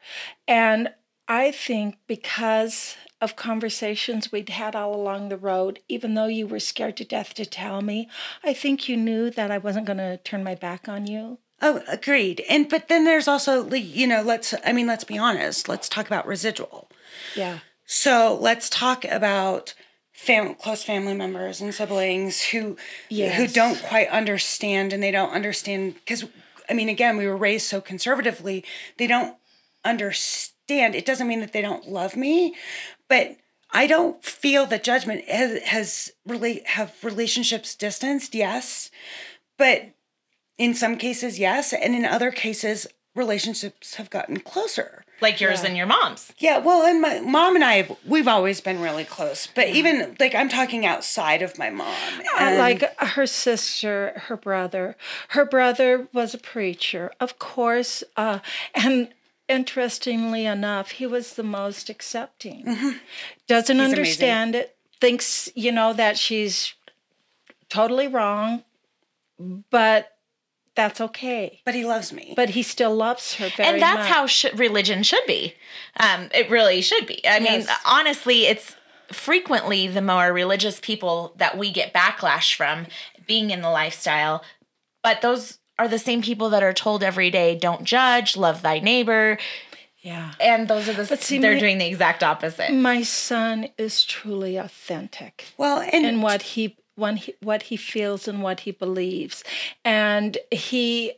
[0.47, 0.93] And
[1.29, 6.61] I think because of conversations we'd had all along the road, even though you were
[6.61, 8.09] scared to death to tell me,
[8.43, 11.39] I think you knew that I wasn't going to turn my back on you.
[11.61, 15.69] oh agreed and but then there's also you know let's i mean let's be honest
[15.69, 16.89] let's talk about residual
[17.35, 17.59] Yeah.
[17.85, 19.75] So let's talk about
[20.13, 22.77] fam- close family members and siblings who
[23.11, 26.25] who don't quite understand and they don't understand because
[26.71, 28.65] I mean again we were raised so conservatively
[28.99, 29.37] they don't
[29.85, 32.55] understand it doesn't mean that they don't love me
[33.09, 33.37] but
[33.71, 38.91] I don't feel that judgment has, has really have relationships distanced yes
[39.57, 39.91] but
[40.59, 45.77] in some cases yes and in other cases relationships have gotten closer Like yours and
[45.77, 46.33] your mom's.
[46.39, 49.49] yeah, well, and my mom and I, have, we've always been really close.
[49.49, 51.97] But even like I'm talking outside of my mom,
[52.39, 54.97] Uh, like her sister, her brother.
[55.31, 58.05] Her brother was a preacher, of course.
[58.17, 58.39] Uh,
[58.75, 59.09] and
[59.49, 62.65] interestingly enough, he was the most accepting.
[63.47, 63.99] Doesn't amazing.
[63.99, 66.75] understand it, thinks, you know, that she's
[67.69, 68.65] totally wrong,
[69.71, 70.13] but
[70.75, 71.61] that's okay.
[71.65, 72.35] but he loves me.
[72.37, 74.09] But he still loves her very and that's much.
[74.09, 75.55] how sh- religion should be.
[75.99, 77.21] Um, it really should be.
[77.27, 78.77] I mean, honestly, it's
[79.13, 82.87] frequently the more religious people that we get backlash from
[83.27, 84.45] being in the lifestyle,
[85.03, 88.79] but those are the same people that are told every day, "Don't judge, love thy
[88.81, 89.39] neighbor,"
[90.01, 90.33] yeah.
[90.41, 92.73] and those are the But see, they're my- doing the exact opposite.
[92.73, 95.47] My son is truly authentic.
[95.57, 99.45] well, and, in what he when he, what he feels and what he believes
[99.85, 101.13] and he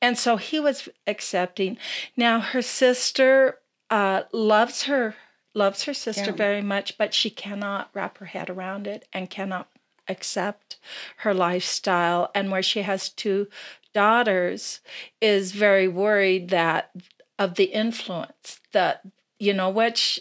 [0.00, 1.76] and so he was accepting
[2.16, 3.58] now her sister
[3.90, 5.16] uh, loves her
[5.54, 6.36] loves her sister Yeah.
[6.36, 9.68] very much but she cannot wrap her head around it and cannot
[10.10, 10.76] accept
[11.18, 13.46] her lifestyle and where she has two
[13.94, 14.80] daughters
[15.20, 16.90] is very worried that
[17.38, 19.02] of the influence that
[19.38, 20.20] you know which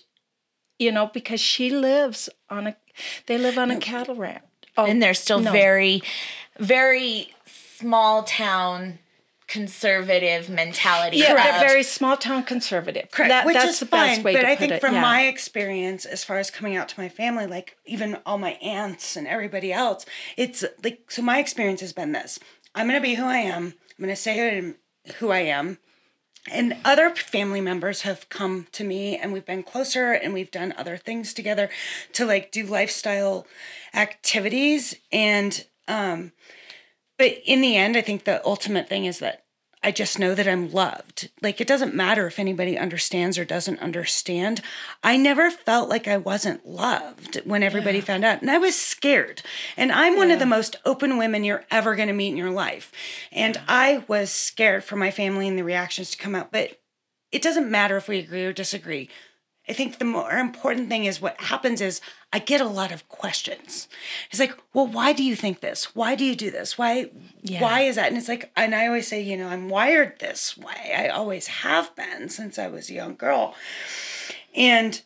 [0.78, 2.75] you know because she lives on a
[3.28, 4.43] they live on a cattle ranch
[4.80, 5.52] oh, and they're still no.
[5.52, 6.02] very,
[6.58, 8.99] very small town
[9.50, 11.18] conservative mentality.
[11.18, 14.08] yeah of- they're very small town conservative correct, That- which that's is the fine.
[14.10, 15.02] best way but to I put think it, from yeah.
[15.02, 19.16] my experience, as far as coming out to my family, like even all my aunts
[19.16, 20.06] and everybody else,
[20.38, 21.22] it's like so.
[21.22, 22.40] My experience has been this:
[22.76, 23.74] I'm gonna be who I am.
[23.98, 24.76] I'm gonna say who I am-
[25.18, 25.80] who I am.
[26.52, 30.74] And other family members have come to me and we've been closer and we've done
[30.78, 31.70] other things together
[32.14, 33.46] to like do lifestyle
[33.94, 34.96] activities.
[35.12, 36.32] And, um,
[37.19, 39.43] but in the end, I think the ultimate thing is that
[39.84, 41.29] I just know that I'm loved.
[41.41, 44.62] Like it doesn't matter if anybody understands or doesn't understand.
[45.03, 48.41] I never felt like I wasn't loved when everybody found out.
[48.41, 49.41] And I was scared.
[49.77, 52.51] And I'm one of the most open women you're ever going to meet in your
[52.51, 52.91] life.
[53.32, 56.51] And I was scared for my family and the reactions to come out.
[56.51, 56.82] But
[57.32, 59.10] it doesn't matter if we agree or disagree.
[59.69, 62.01] I think the more important thing is what happens is
[62.34, 63.88] I get a lot of questions.
[64.32, 65.95] It's like, well, why do you think this?
[65.95, 66.77] Why do you do this?
[66.77, 67.12] Why
[67.43, 67.62] Yeah.
[67.62, 68.08] why is that?
[68.08, 70.93] And it's like, and I always say, you know, I'm wired this way.
[70.97, 73.55] I always have been since I was a young girl.
[74.55, 75.01] And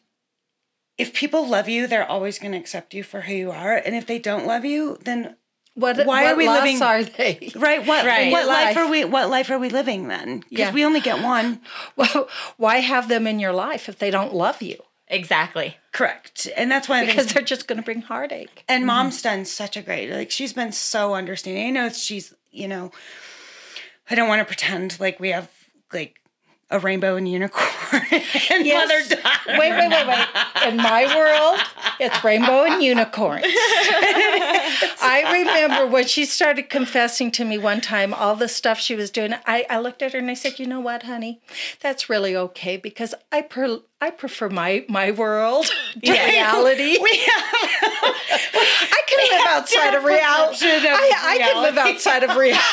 [0.98, 3.76] if people love you, they're always going to accept you for who you are.
[3.76, 5.36] And if they don't love you, then
[5.76, 8.32] what why what are we loss living- are they right, what Right.
[8.32, 8.78] what life Life.
[8.78, 10.40] are we what life are we living then?
[10.50, 10.74] Because Yeah.
[10.74, 11.62] we only get one.
[11.96, 15.78] well why have them in your life if they don't love you exactly.
[15.92, 16.48] Correct.
[16.58, 18.88] And that's why because they're just going to bring heartache And mm-hmm.
[18.88, 21.68] mom's done such a great, like, she's been so understanding.
[21.68, 22.92] I know she's, you know,
[24.10, 25.52] I don't want to pretend like we have,
[25.92, 26.16] like,
[26.72, 28.02] a rainbow and unicorn
[28.50, 28.88] and Yes.
[28.90, 29.60] mother daughter.
[29.60, 31.60] wait wait wait wait in my world
[32.00, 33.46] it's rainbow and unicorns
[35.02, 39.10] I remember when she started confessing to me one time all the stuff she was
[39.10, 39.34] doing.
[39.46, 41.42] I, I looked at her and I said, "You know what, honey?
[41.82, 45.66] That's really okay because I per, I prefer my my world
[46.04, 46.98] to reality.
[47.04, 47.44] We have,
[48.36, 50.68] I can live outside of reality.
[50.68, 52.64] of I, I can live outside of reality.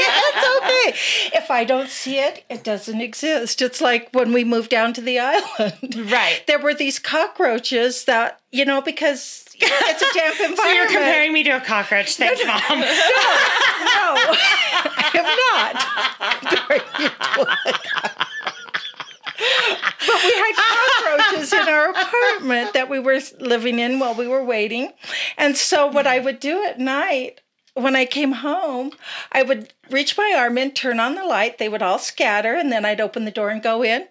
[0.00, 1.38] it's okay.
[1.38, 3.60] If I don't see it, it doesn't exist.
[3.62, 6.10] It's like when we moved down to the island.
[6.10, 6.42] Right.
[6.46, 10.58] There were these cockroaches that, you know, because it's a damp environment.
[10.62, 12.16] so you're comparing me to a cockroach.
[12.16, 12.80] Thanks, mom.
[12.80, 12.86] No,
[14.84, 15.74] I am not.
[16.40, 18.28] comparing you to a cockroach.
[20.06, 24.42] But we had cockroaches in our apartment that we were living in while we were
[24.42, 24.92] waiting.
[25.36, 27.40] And so, what I would do at night
[27.74, 28.92] when I came home,
[29.30, 32.72] I would reach my arm in, turn on the light, they would all scatter, and
[32.72, 34.08] then I'd open the door and go in.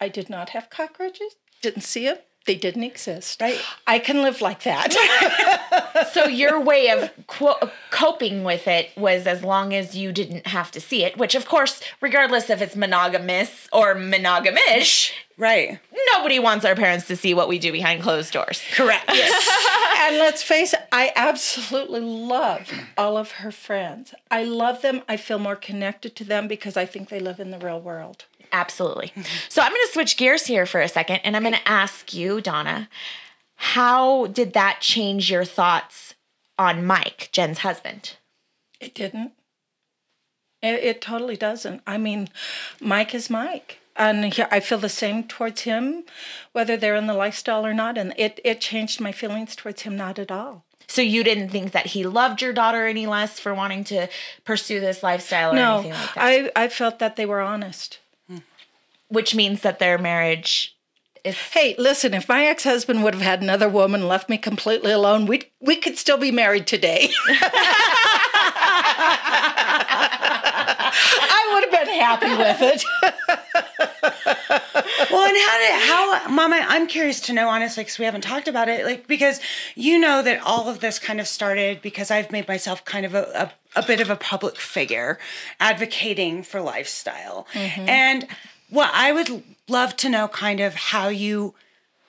[0.00, 2.18] I did not have cockroaches, didn't see them.
[2.46, 3.40] They didn't exist.
[3.40, 3.60] Right.
[3.86, 6.08] I can live like that.
[6.12, 10.70] so your way of qu- coping with it was as long as you didn't have
[10.72, 15.78] to see it, which of course, regardless if it's monogamous or monogamish, Right.
[16.14, 18.62] nobody wants our parents to see what we do behind closed doors.
[18.74, 19.04] Correct.
[19.12, 19.48] Yes.
[20.08, 24.14] and let's face it, I absolutely love all of her friends.
[24.30, 25.02] I love them.
[25.08, 28.24] I feel more connected to them because I think they live in the real world.
[28.52, 29.12] Absolutely.
[29.48, 32.14] So I'm going to switch gears here for a second and I'm going to ask
[32.14, 32.88] you, Donna,
[33.56, 36.14] how did that change your thoughts
[36.58, 38.16] on Mike, Jen's husband?
[38.80, 39.32] It didn't.
[40.62, 41.82] It, it totally doesn't.
[41.86, 42.28] I mean,
[42.80, 43.78] Mike is Mike.
[43.98, 46.04] And he, I feel the same towards him,
[46.52, 47.96] whether they're in the lifestyle or not.
[47.96, 50.66] And it, it changed my feelings towards him not at all.
[50.88, 54.08] So you didn't think that he loved your daughter any less for wanting to
[54.44, 56.52] pursue this lifestyle or No, anything like that?
[56.56, 57.98] I, I felt that they were honest.
[59.08, 60.76] Which means that their marriage
[61.24, 64.92] is Hey, listen, if my ex husband would have had another woman left me completely
[64.92, 67.10] alone, we we could still be married today.
[71.28, 72.84] I would have been happy with it.
[75.10, 76.64] Well, and how did how Mama?
[76.68, 78.84] I'm curious to know honestly because we haven't talked about it.
[78.84, 79.40] Like because
[79.74, 83.14] you know that all of this kind of started because I've made myself kind of
[83.14, 85.18] a, a, a bit of a public figure,
[85.60, 87.88] advocating for lifestyle, mm-hmm.
[87.88, 88.26] and
[88.70, 91.54] what I would love to know kind of how you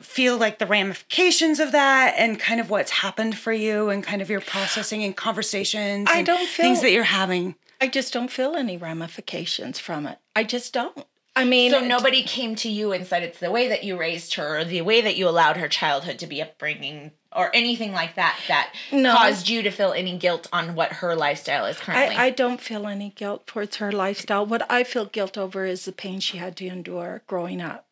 [0.02, 4.22] feel like the ramifications of that and kind of what's happened for you and kind
[4.22, 8.12] of your processing and conversations I and don't feel- things that you're having I just
[8.14, 10.18] don't feel any ramifications from it.
[10.36, 11.06] I just don't.
[11.38, 14.34] I mean, So nobody came to you and said it's the way that you raised
[14.36, 18.16] her or the way that you allowed her childhood to be upbringing or anything like
[18.16, 19.16] that that No.
[19.16, 22.16] caused you to feel any guilt on what her lifestyle is currently.
[22.16, 24.46] I, I don't feel any guilt towards her lifestyle.
[24.46, 27.86] What I feel guilt over is the pain she had to endure growing up.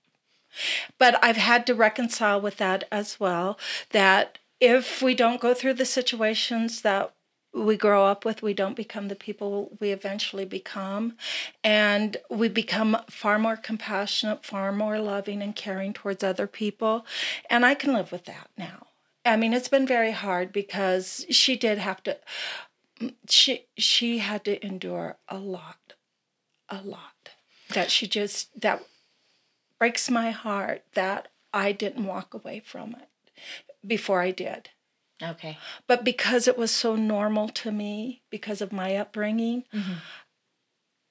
[0.97, 3.59] But I've had to reconcile with that as well.
[3.91, 7.13] That if we don't go through the situations that
[7.55, 11.15] we grow up with, we don't become the people we eventually become.
[11.63, 17.05] And we become far more compassionate, far more loving and caring towards other people.
[17.49, 18.87] And I can live with that now.
[19.23, 22.17] I mean, it's been very hard because she did have to
[23.29, 25.93] she she had to endure a lot
[26.69, 27.29] a lot
[27.73, 28.83] that she just that
[29.77, 33.09] breaks my heart that i didn't walk away from it
[33.85, 34.69] before i did
[35.21, 35.57] okay.
[35.87, 39.93] but because it was so normal to me because of my upbringing mm-hmm.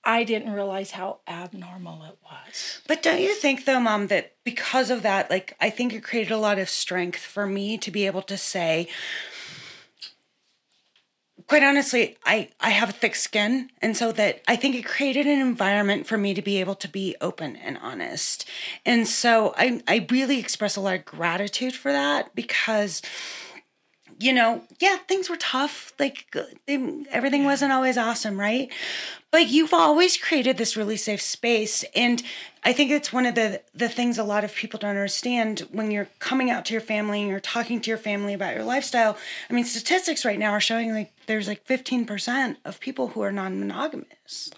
[0.05, 4.91] i didn't realize how abnormal it was But don't you think though, mom, that because
[4.91, 8.07] of that, like I think it created a lot of strength for me to be
[8.07, 8.89] able to say,
[11.47, 15.27] quite honestly, I I have a thick skin, and so that I think it created
[15.27, 18.49] an environment for me to be able to be open and honest.
[18.85, 23.03] And so I I really express a lot of gratitude for that because
[24.19, 25.93] you know, yeah, things were tough.
[25.99, 26.35] Like
[26.67, 28.71] they, everything wasn't always awesome, right?
[29.31, 32.23] But you've always created this really safe space, and
[32.63, 35.91] I think it's one of the the things a lot of people don't understand when
[35.91, 39.17] you're coming out to your family and you're talking to your family about your lifestyle.
[39.51, 43.33] I mean, statistics right now are showing like there's like 15% of people who are
[43.33, 44.51] non-monogamous.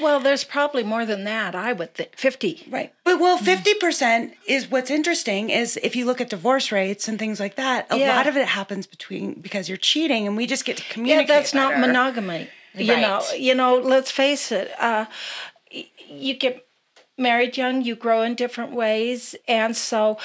[0.00, 2.92] well there's probably more than that i would think 50 Right.
[3.04, 7.40] But well, 50% is what's interesting is if you look at divorce rates and things
[7.40, 8.14] like that, a Yeah.
[8.16, 11.34] lot of it happens between because you're cheating and we just get to communicate yeah
[11.36, 11.80] that's not better.
[11.86, 15.06] monogamy you know you know let's face it uh
[16.08, 16.66] you get
[17.16, 20.16] married young you grow in different ways and so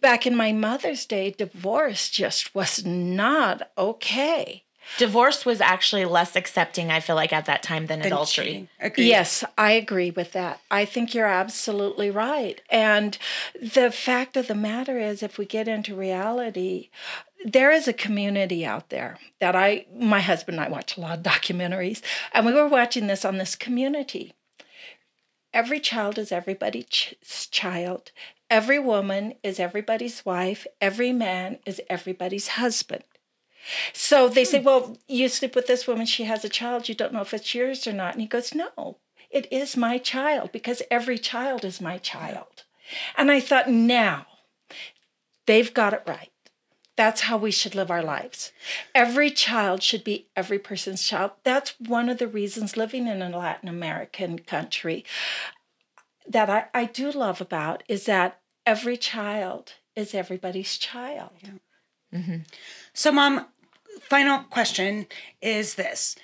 [0.00, 4.64] back in my mother's day divorce just was not okay
[4.96, 8.68] Divorce was actually less accepting, I feel like, at that time than Than adultery.
[8.96, 10.60] Yes, I agree with that.
[10.70, 12.60] I think you're absolutely right.
[12.70, 13.18] And
[13.60, 16.88] the fact of the matter is, if we get into reality,
[17.44, 21.18] there is a community out there that I, my husband and I watch a lot
[21.18, 22.00] of documentaries,
[22.32, 24.32] and we were watching this on this community.
[25.52, 28.10] Every child is everybody's child.
[28.50, 30.66] Every woman is everybody's wife.
[30.80, 33.04] Every man is everybody's husband.
[33.92, 34.66] So they say, hmm.
[34.66, 37.54] Well, you sleep with this woman, she has a child, you don't know if it's
[37.54, 38.14] yours or not.
[38.14, 38.98] And he goes, No,
[39.30, 42.64] it is my child because every child is my child.
[43.16, 44.26] And I thought, Now,
[45.46, 46.30] they've got it right.
[46.96, 48.50] That's how we should live our lives.
[48.92, 51.30] Every child should be every person's child.
[51.44, 55.04] That's one of the reasons living in a Latin American country
[56.26, 61.30] that I, I do love about is that every child is everybody's child.
[61.40, 61.50] Yeah.
[62.12, 62.38] Mm-hmm.
[62.94, 63.46] So, mom,
[64.00, 65.06] final question
[65.40, 66.16] is this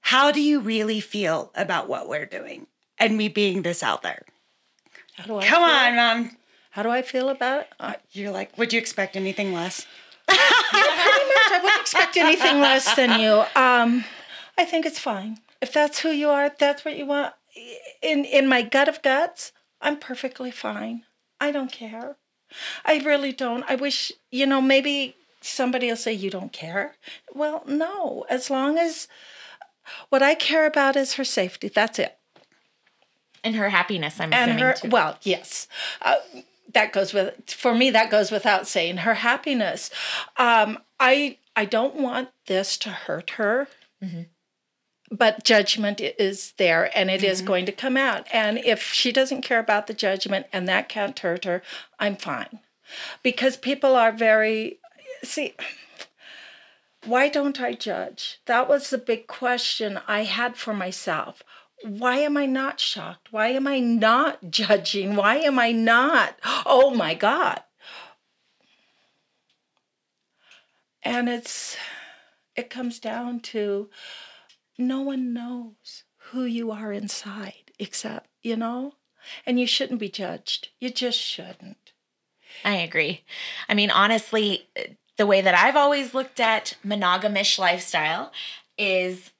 [0.00, 2.66] How do you really feel about what we're doing
[2.98, 4.22] and me being this out there?
[5.18, 5.58] Come feel?
[5.58, 6.36] on, mom.
[6.70, 7.68] How do I feel about it?
[7.80, 9.86] Uh, You're like, would you expect anything less?
[10.30, 11.52] yeah, pretty much.
[11.52, 13.44] I wouldn't expect anything less than you.
[13.54, 14.04] Um,
[14.58, 15.38] I think it's fine.
[15.62, 17.32] If that's who you are, that's what you want.
[18.02, 21.04] In in my gut of guts, I'm perfectly fine.
[21.40, 22.16] I don't care.
[22.84, 23.64] I really don't.
[23.68, 25.16] I wish, you know, maybe
[25.46, 26.96] somebody will say you don't care.
[27.34, 28.24] Well, no.
[28.28, 29.08] As long as
[30.08, 31.68] what I care about is her safety.
[31.68, 32.18] That's it.
[33.44, 34.88] And her happiness, I'm and her, too.
[34.88, 35.68] Well, yes.
[36.02, 36.16] Uh,
[36.72, 39.90] that goes with for me that goes without saying her happiness
[40.36, 43.68] um, i i don't want this to hurt her
[44.02, 44.22] mm-hmm.
[45.10, 47.30] but judgment is there and it mm-hmm.
[47.30, 50.88] is going to come out and if she doesn't care about the judgment and that
[50.88, 51.62] can't hurt her
[51.98, 52.58] i'm fine
[53.22, 54.78] because people are very
[55.26, 55.54] see
[57.04, 61.42] why don't i judge that was the big question i had for myself
[61.82, 63.32] why am I not shocked?
[63.32, 65.16] Why am I not judging?
[65.16, 66.38] Why am I not?
[66.64, 67.62] Oh my God.
[71.02, 71.76] And it's,
[72.56, 73.90] it comes down to
[74.76, 78.94] no one knows who you are inside except, you know,
[79.44, 80.70] and you shouldn't be judged.
[80.80, 81.92] You just shouldn't.
[82.64, 83.22] I agree.
[83.68, 84.68] I mean, honestly,
[85.16, 88.32] the way that I've always looked at monogamish lifestyle
[88.78, 89.30] is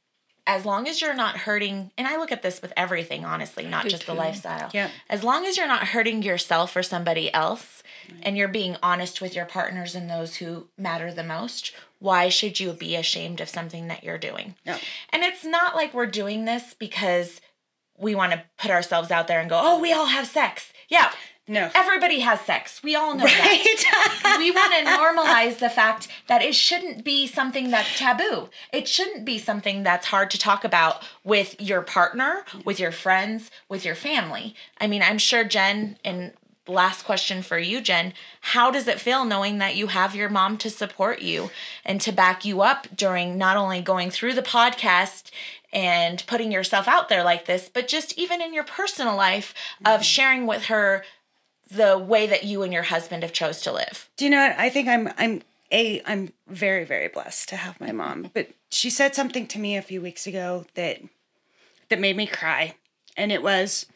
[0.47, 3.89] as long as you're not hurting, and I look at this with everything, honestly, not
[3.89, 4.13] just too.
[4.13, 4.71] the lifestyle.
[4.73, 4.91] Yeah.
[5.11, 8.21] As long as you're not hurting yourself or somebody else, right.
[8.23, 12.61] and you're being honest with your partners and those who matter the most, why should
[12.61, 14.55] you be ashamed of something that you're doing?
[14.65, 14.77] No.
[15.11, 17.41] And it's not like we're doing this because
[17.99, 20.73] we want to put ourselves out there and go, oh, we all have sex.
[20.89, 21.11] Yeah,
[21.49, 21.71] no.
[21.75, 22.83] Everybody has sex.
[22.83, 23.35] We all know right?
[23.35, 24.37] that.
[24.39, 28.49] we want to normalize the fact that it shouldn't be something that's taboo.
[28.73, 33.51] It shouldn't be something that's hard to talk about with your partner, with your friends,
[33.69, 34.55] with your family.
[34.81, 36.33] I mean, I'm sure Jen and
[36.69, 38.13] last question for you, Jen.
[38.41, 41.51] How does it feel knowing that you have your mom to support you
[41.85, 45.31] and to back you up during not only going through the podcast
[45.73, 50.05] and putting yourself out there like this, but just even in your personal life of
[50.05, 51.05] sharing with her
[51.71, 54.09] the way that you and your husband have chose to live.
[54.17, 54.59] Do you know what?
[54.59, 55.43] I think I'm I'm
[55.73, 58.31] a I'm very very blessed to have my mom.
[58.35, 61.01] But she said something to me a few weeks ago that
[61.89, 62.75] that made me cry.
[63.17, 63.87] And it was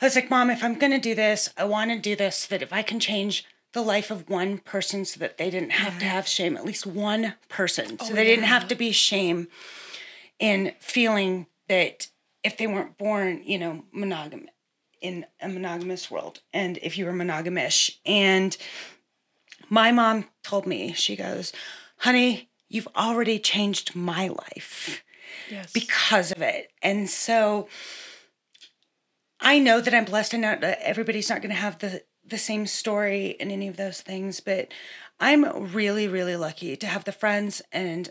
[0.00, 2.36] I was like, "Mom, if I'm going to do this, I want to do this
[2.36, 5.72] so that if I can change the life of one person so that they didn't
[5.72, 8.34] have to have shame, at least one person, so oh, they yeah.
[8.34, 9.48] didn't have to be shame
[10.38, 12.08] in feeling that
[12.42, 14.50] if they weren't born, you know, monogamous
[15.00, 17.98] in a monogamous world and if you were monogamish.
[18.04, 18.56] And
[19.68, 21.52] my mom told me, she goes,
[21.98, 25.04] honey, you've already changed my life
[25.50, 25.72] yes.
[25.72, 26.70] because of it.
[26.82, 27.68] And so
[29.40, 32.66] I know that I'm blessed and not everybody's not going to have the the same
[32.66, 34.72] story in any of those things, but
[35.20, 38.10] I'm really really lucky to have the friends and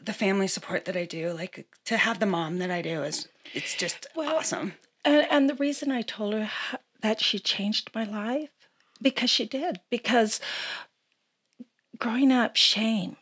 [0.00, 1.32] the family support that I do.
[1.32, 4.74] Like to have the mom that I do is it's just well, awesome.
[5.04, 6.50] And, and the reason I told her
[7.00, 8.50] that she changed my life,
[9.00, 9.80] because she did.
[9.90, 10.40] Because
[11.98, 13.16] growing up, shame.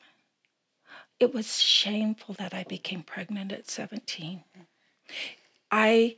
[1.18, 4.44] It was shameful that I became pregnant at 17.
[5.70, 6.16] I,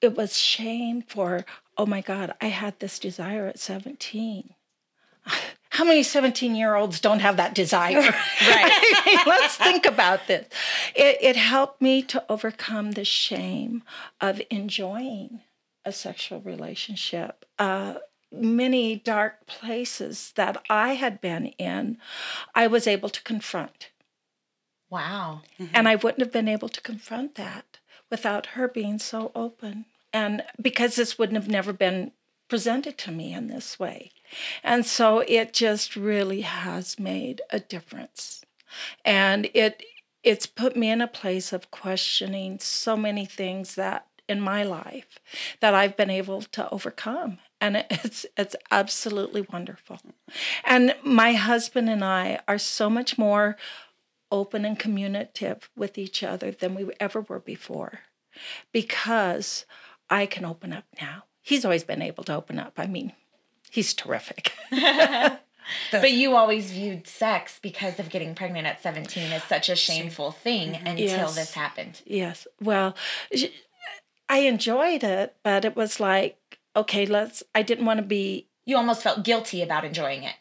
[0.00, 1.44] it was shame for,
[1.76, 4.54] oh my God, I had this desire at 17.
[5.78, 8.00] How many 17 year olds don't have that desire?
[8.40, 9.22] right.
[9.28, 10.48] Let's think about this.
[10.96, 13.84] It, it helped me to overcome the shame
[14.20, 15.38] of enjoying
[15.84, 17.44] a sexual relationship.
[17.60, 17.94] Uh,
[18.32, 21.98] many dark places that I had been in,
[22.56, 23.90] I was able to confront.
[24.90, 25.42] Wow.
[25.60, 25.76] Mm-hmm.
[25.76, 27.78] And I wouldn't have been able to confront that
[28.10, 29.84] without her being so open.
[30.12, 32.10] And because this wouldn't have never been
[32.48, 34.10] presented to me in this way.
[34.62, 38.44] And so it just really has made a difference.
[39.04, 39.82] And it
[40.24, 45.18] it's put me in a place of questioning so many things that in my life
[45.60, 49.98] that I've been able to overcome and it's it's absolutely wonderful.
[50.64, 53.56] And my husband and I are so much more
[54.30, 58.00] open and communicative with each other than we ever were before
[58.72, 59.64] because
[60.10, 61.24] I can open up now.
[61.40, 62.74] He's always been able to open up.
[62.76, 63.12] I mean,
[63.70, 64.52] he's terrific.
[65.90, 70.30] but you always viewed sex because of getting pregnant at 17 as such a shameful
[70.32, 70.86] thing mm-hmm.
[70.86, 71.34] until yes.
[71.34, 72.00] this happened.
[72.06, 72.46] Yes.
[72.60, 72.96] Well,
[74.28, 78.48] I enjoyed it, but it was like, okay, let's, I didn't want to be.
[78.64, 80.34] You almost felt guilty about enjoying it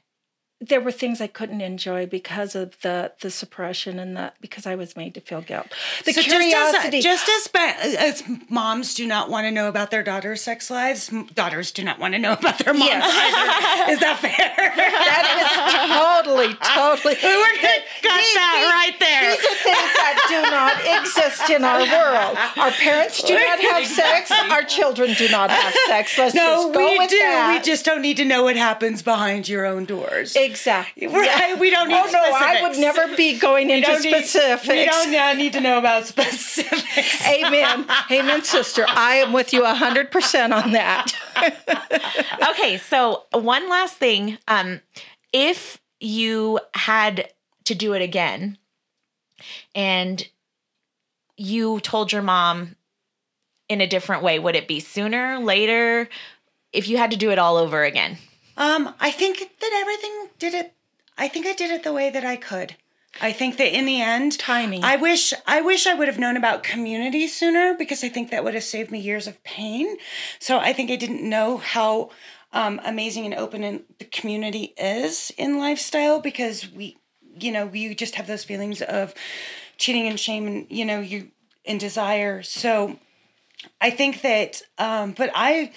[0.59, 4.73] there were things I couldn't enjoy because of the the suppression and that because I
[4.73, 5.67] was made to feel guilt.
[6.03, 9.91] The so curiosity, just as, just as, as moms do not want to know about
[9.91, 12.85] their daughters' sex lives, daughters do not want to know about their moms.
[12.89, 13.89] Yes.
[13.89, 14.73] Is that fair?
[14.75, 17.15] that is totally, totally.
[17.21, 19.29] We're gonna cut these, that these, right there.
[19.29, 22.37] These are things that do not exist in our world.
[22.57, 24.31] Our parents do not have sex.
[24.31, 26.17] Our children do not have sex.
[26.17, 27.17] Let's no, we do.
[27.19, 27.53] That.
[27.53, 30.33] We just don't need to know what happens behind your own doors.
[30.47, 31.07] Exactly.
[31.07, 31.59] Right.
[31.59, 31.95] We don't need.
[31.95, 32.29] Oh specifics.
[32.29, 34.67] no, I would never be going into specifics.
[34.67, 37.27] Need, we don't uh, need to know about specifics.
[37.27, 37.85] Amen.
[38.11, 38.85] Amen, sister.
[38.87, 41.11] I am with you hundred percent on that.
[42.49, 44.37] okay, so one last thing.
[44.47, 44.81] Um,
[45.33, 47.31] if you had
[47.65, 48.57] to do it again,
[49.75, 50.27] and
[51.37, 52.75] you told your mom
[53.67, 56.07] in a different way, would it be sooner, later?
[56.71, 58.17] If you had to do it all over again?
[58.57, 60.73] Um, I think that everything did it.
[61.17, 62.75] I think I did it the way that I could.
[63.21, 64.83] I think that in the end, timing.
[64.83, 68.43] I wish I wish I would have known about community sooner because I think that
[68.43, 69.97] would have saved me years of pain.
[70.39, 72.11] So I think I didn't know how
[72.53, 76.97] um, amazing and open in the community is in lifestyle because we,
[77.39, 79.13] you know, we just have those feelings of
[79.77, 81.31] cheating and shame and you know you
[81.65, 82.43] and desire.
[82.43, 82.99] So
[83.81, 85.71] I think that, um, but I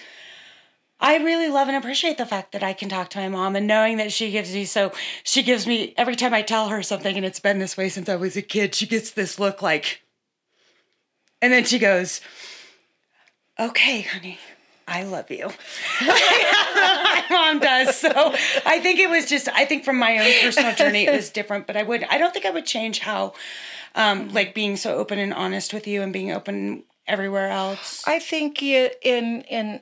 [1.01, 3.67] I really love and appreciate the fact that I can talk to my mom and
[3.67, 4.93] knowing that she gives me so
[5.23, 8.09] she gives me every time I tell her something and it's been this way since
[8.09, 10.03] I was a kid, she gets this look like
[11.43, 12.21] and then she goes,
[13.59, 14.39] "Okay, honey,
[14.87, 15.51] I love you."
[16.03, 17.97] my mom does.
[17.97, 18.11] So,
[18.67, 21.67] I think it was just I think from my own personal journey it was different,
[21.67, 23.33] but I would I don't think I would change how
[23.95, 28.05] um like being so open and honest with you and being open everywhere else.
[28.07, 29.81] I think in in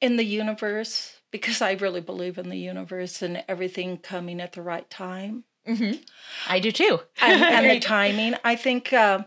[0.00, 4.62] in the universe because I really believe in the universe and everything coming at the
[4.62, 5.44] right time.
[5.66, 6.02] Mm-hmm.
[6.48, 7.00] I do too.
[7.20, 8.34] and, and, the timing.
[8.44, 9.24] I think, uh,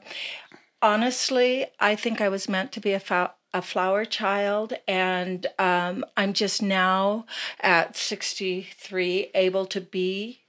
[0.82, 6.04] honestly, I think I was meant to be a, fa- a flower child, and um,
[6.18, 7.26] I'm just now
[7.60, 10.43] at 63 able to be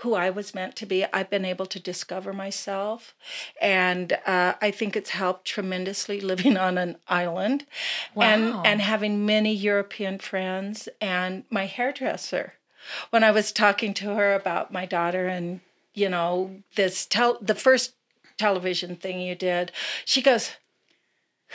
[0.00, 1.04] who I was meant to be.
[1.12, 3.14] I've been able to discover myself,
[3.60, 7.66] and uh, I think it's helped tremendously living on an island,
[8.14, 8.24] wow.
[8.24, 10.88] and and having many European friends.
[11.00, 12.54] And my hairdresser,
[13.10, 15.60] when I was talking to her about my daughter and
[15.94, 17.94] you know this tel- the first
[18.38, 19.70] television thing you did,
[20.06, 20.52] she goes,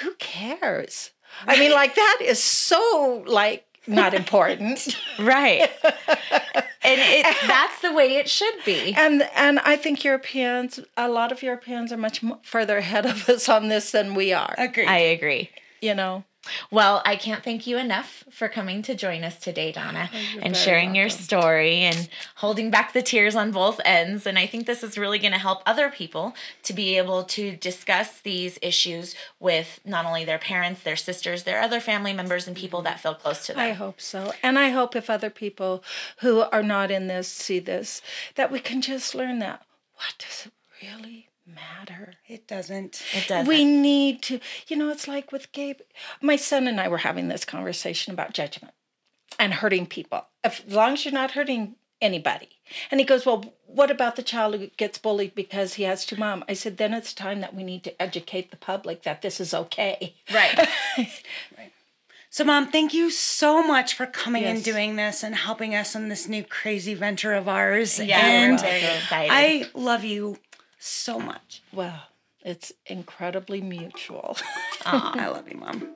[0.02, 1.12] "Who cares?"
[1.48, 4.98] I mean, like that is so like not important.
[5.20, 5.70] right.
[5.84, 8.94] and it, that's the way it should be.
[8.96, 13.50] And and I think Europeans, a lot of Europeans are much further ahead of us
[13.50, 14.56] on this than we are.
[14.58, 14.86] Agree.
[14.86, 15.50] I agree.
[15.82, 16.24] You know.
[16.72, 20.56] Well, I can't thank you enough for coming to join us today, Donna, oh, and
[20.56, 20.96] sharing welcome.
[20.96, 24.26] your story and holding back the tears on both ends.
[24.26, 27.56] And I think this is really going to help other people to be able to
[27.56, 32.56] discuss these issues with not only their parents, their sisters, their other family members, and
[32.56, 33.62] people that feel close to them.
[33.62, 34.34] I hope so.
[34.44, 35.84] And I hope if other people
[36.20, 38.02] who are not in this see this,
[38.36, 39.64] that we can just learn that.
[39.96, 40.52] What does it
[40.86, 42.16] really matter.
[42.28, 43.02] It doesn't.
[43.14, 43.48] It doesn't.
[43.48, 45.80] We need to, you know, it's like with Gabe.
[46.22, 48.74] My son and I were having this conversation about judgment
[49.40, 50.26] and hurting people.
[50.44, 52.50] As long as you're not hurting anybody.
[52.92, 56.16] And he goes, Well, what about the child who gets bullied because he has two
[56.16, 56.44] mom?
[56.48, 59.54] I said, Then it's time that we need to educate the public that this is
[59.54, 60.16] okay.
[60.34, 60.58] Right.
[60.98, 61.72] right.
[62.36, 64.56] So, Mom, thank you so much for coming yes.
[64.56, 67.98] and doing this and helping us in this new crazy venture of ours.
[67.98, 69.32] Yeah, and we're very excited.
[69.32, 70.36] I love you
[70.86, 71.62] so much.
[71.74, 72.00] Well,
[72.42, 74.38] it's incredibly mutual.
[74.86, 75.96] I love you, Mom.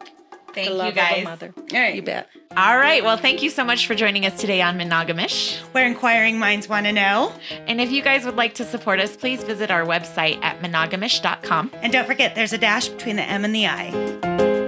[0.53, 1.23] Thank you guys.
[1.23, 1.53] mother.
[1.55, 1.95] All right.
[1.95, 2.27] You bet.
[2.57, 3.03] All right.
[3.03, 5.59] Well, thank you so much for joining us today on Monogamish.
[5.73, 7.33] Where inquiring minds want to know.
[7.67, 11.71] And if you guys would like to support us, please visit our website at monogamish.com.
[11.75, 14.58] And don't forget, there's a dash between the M and the I.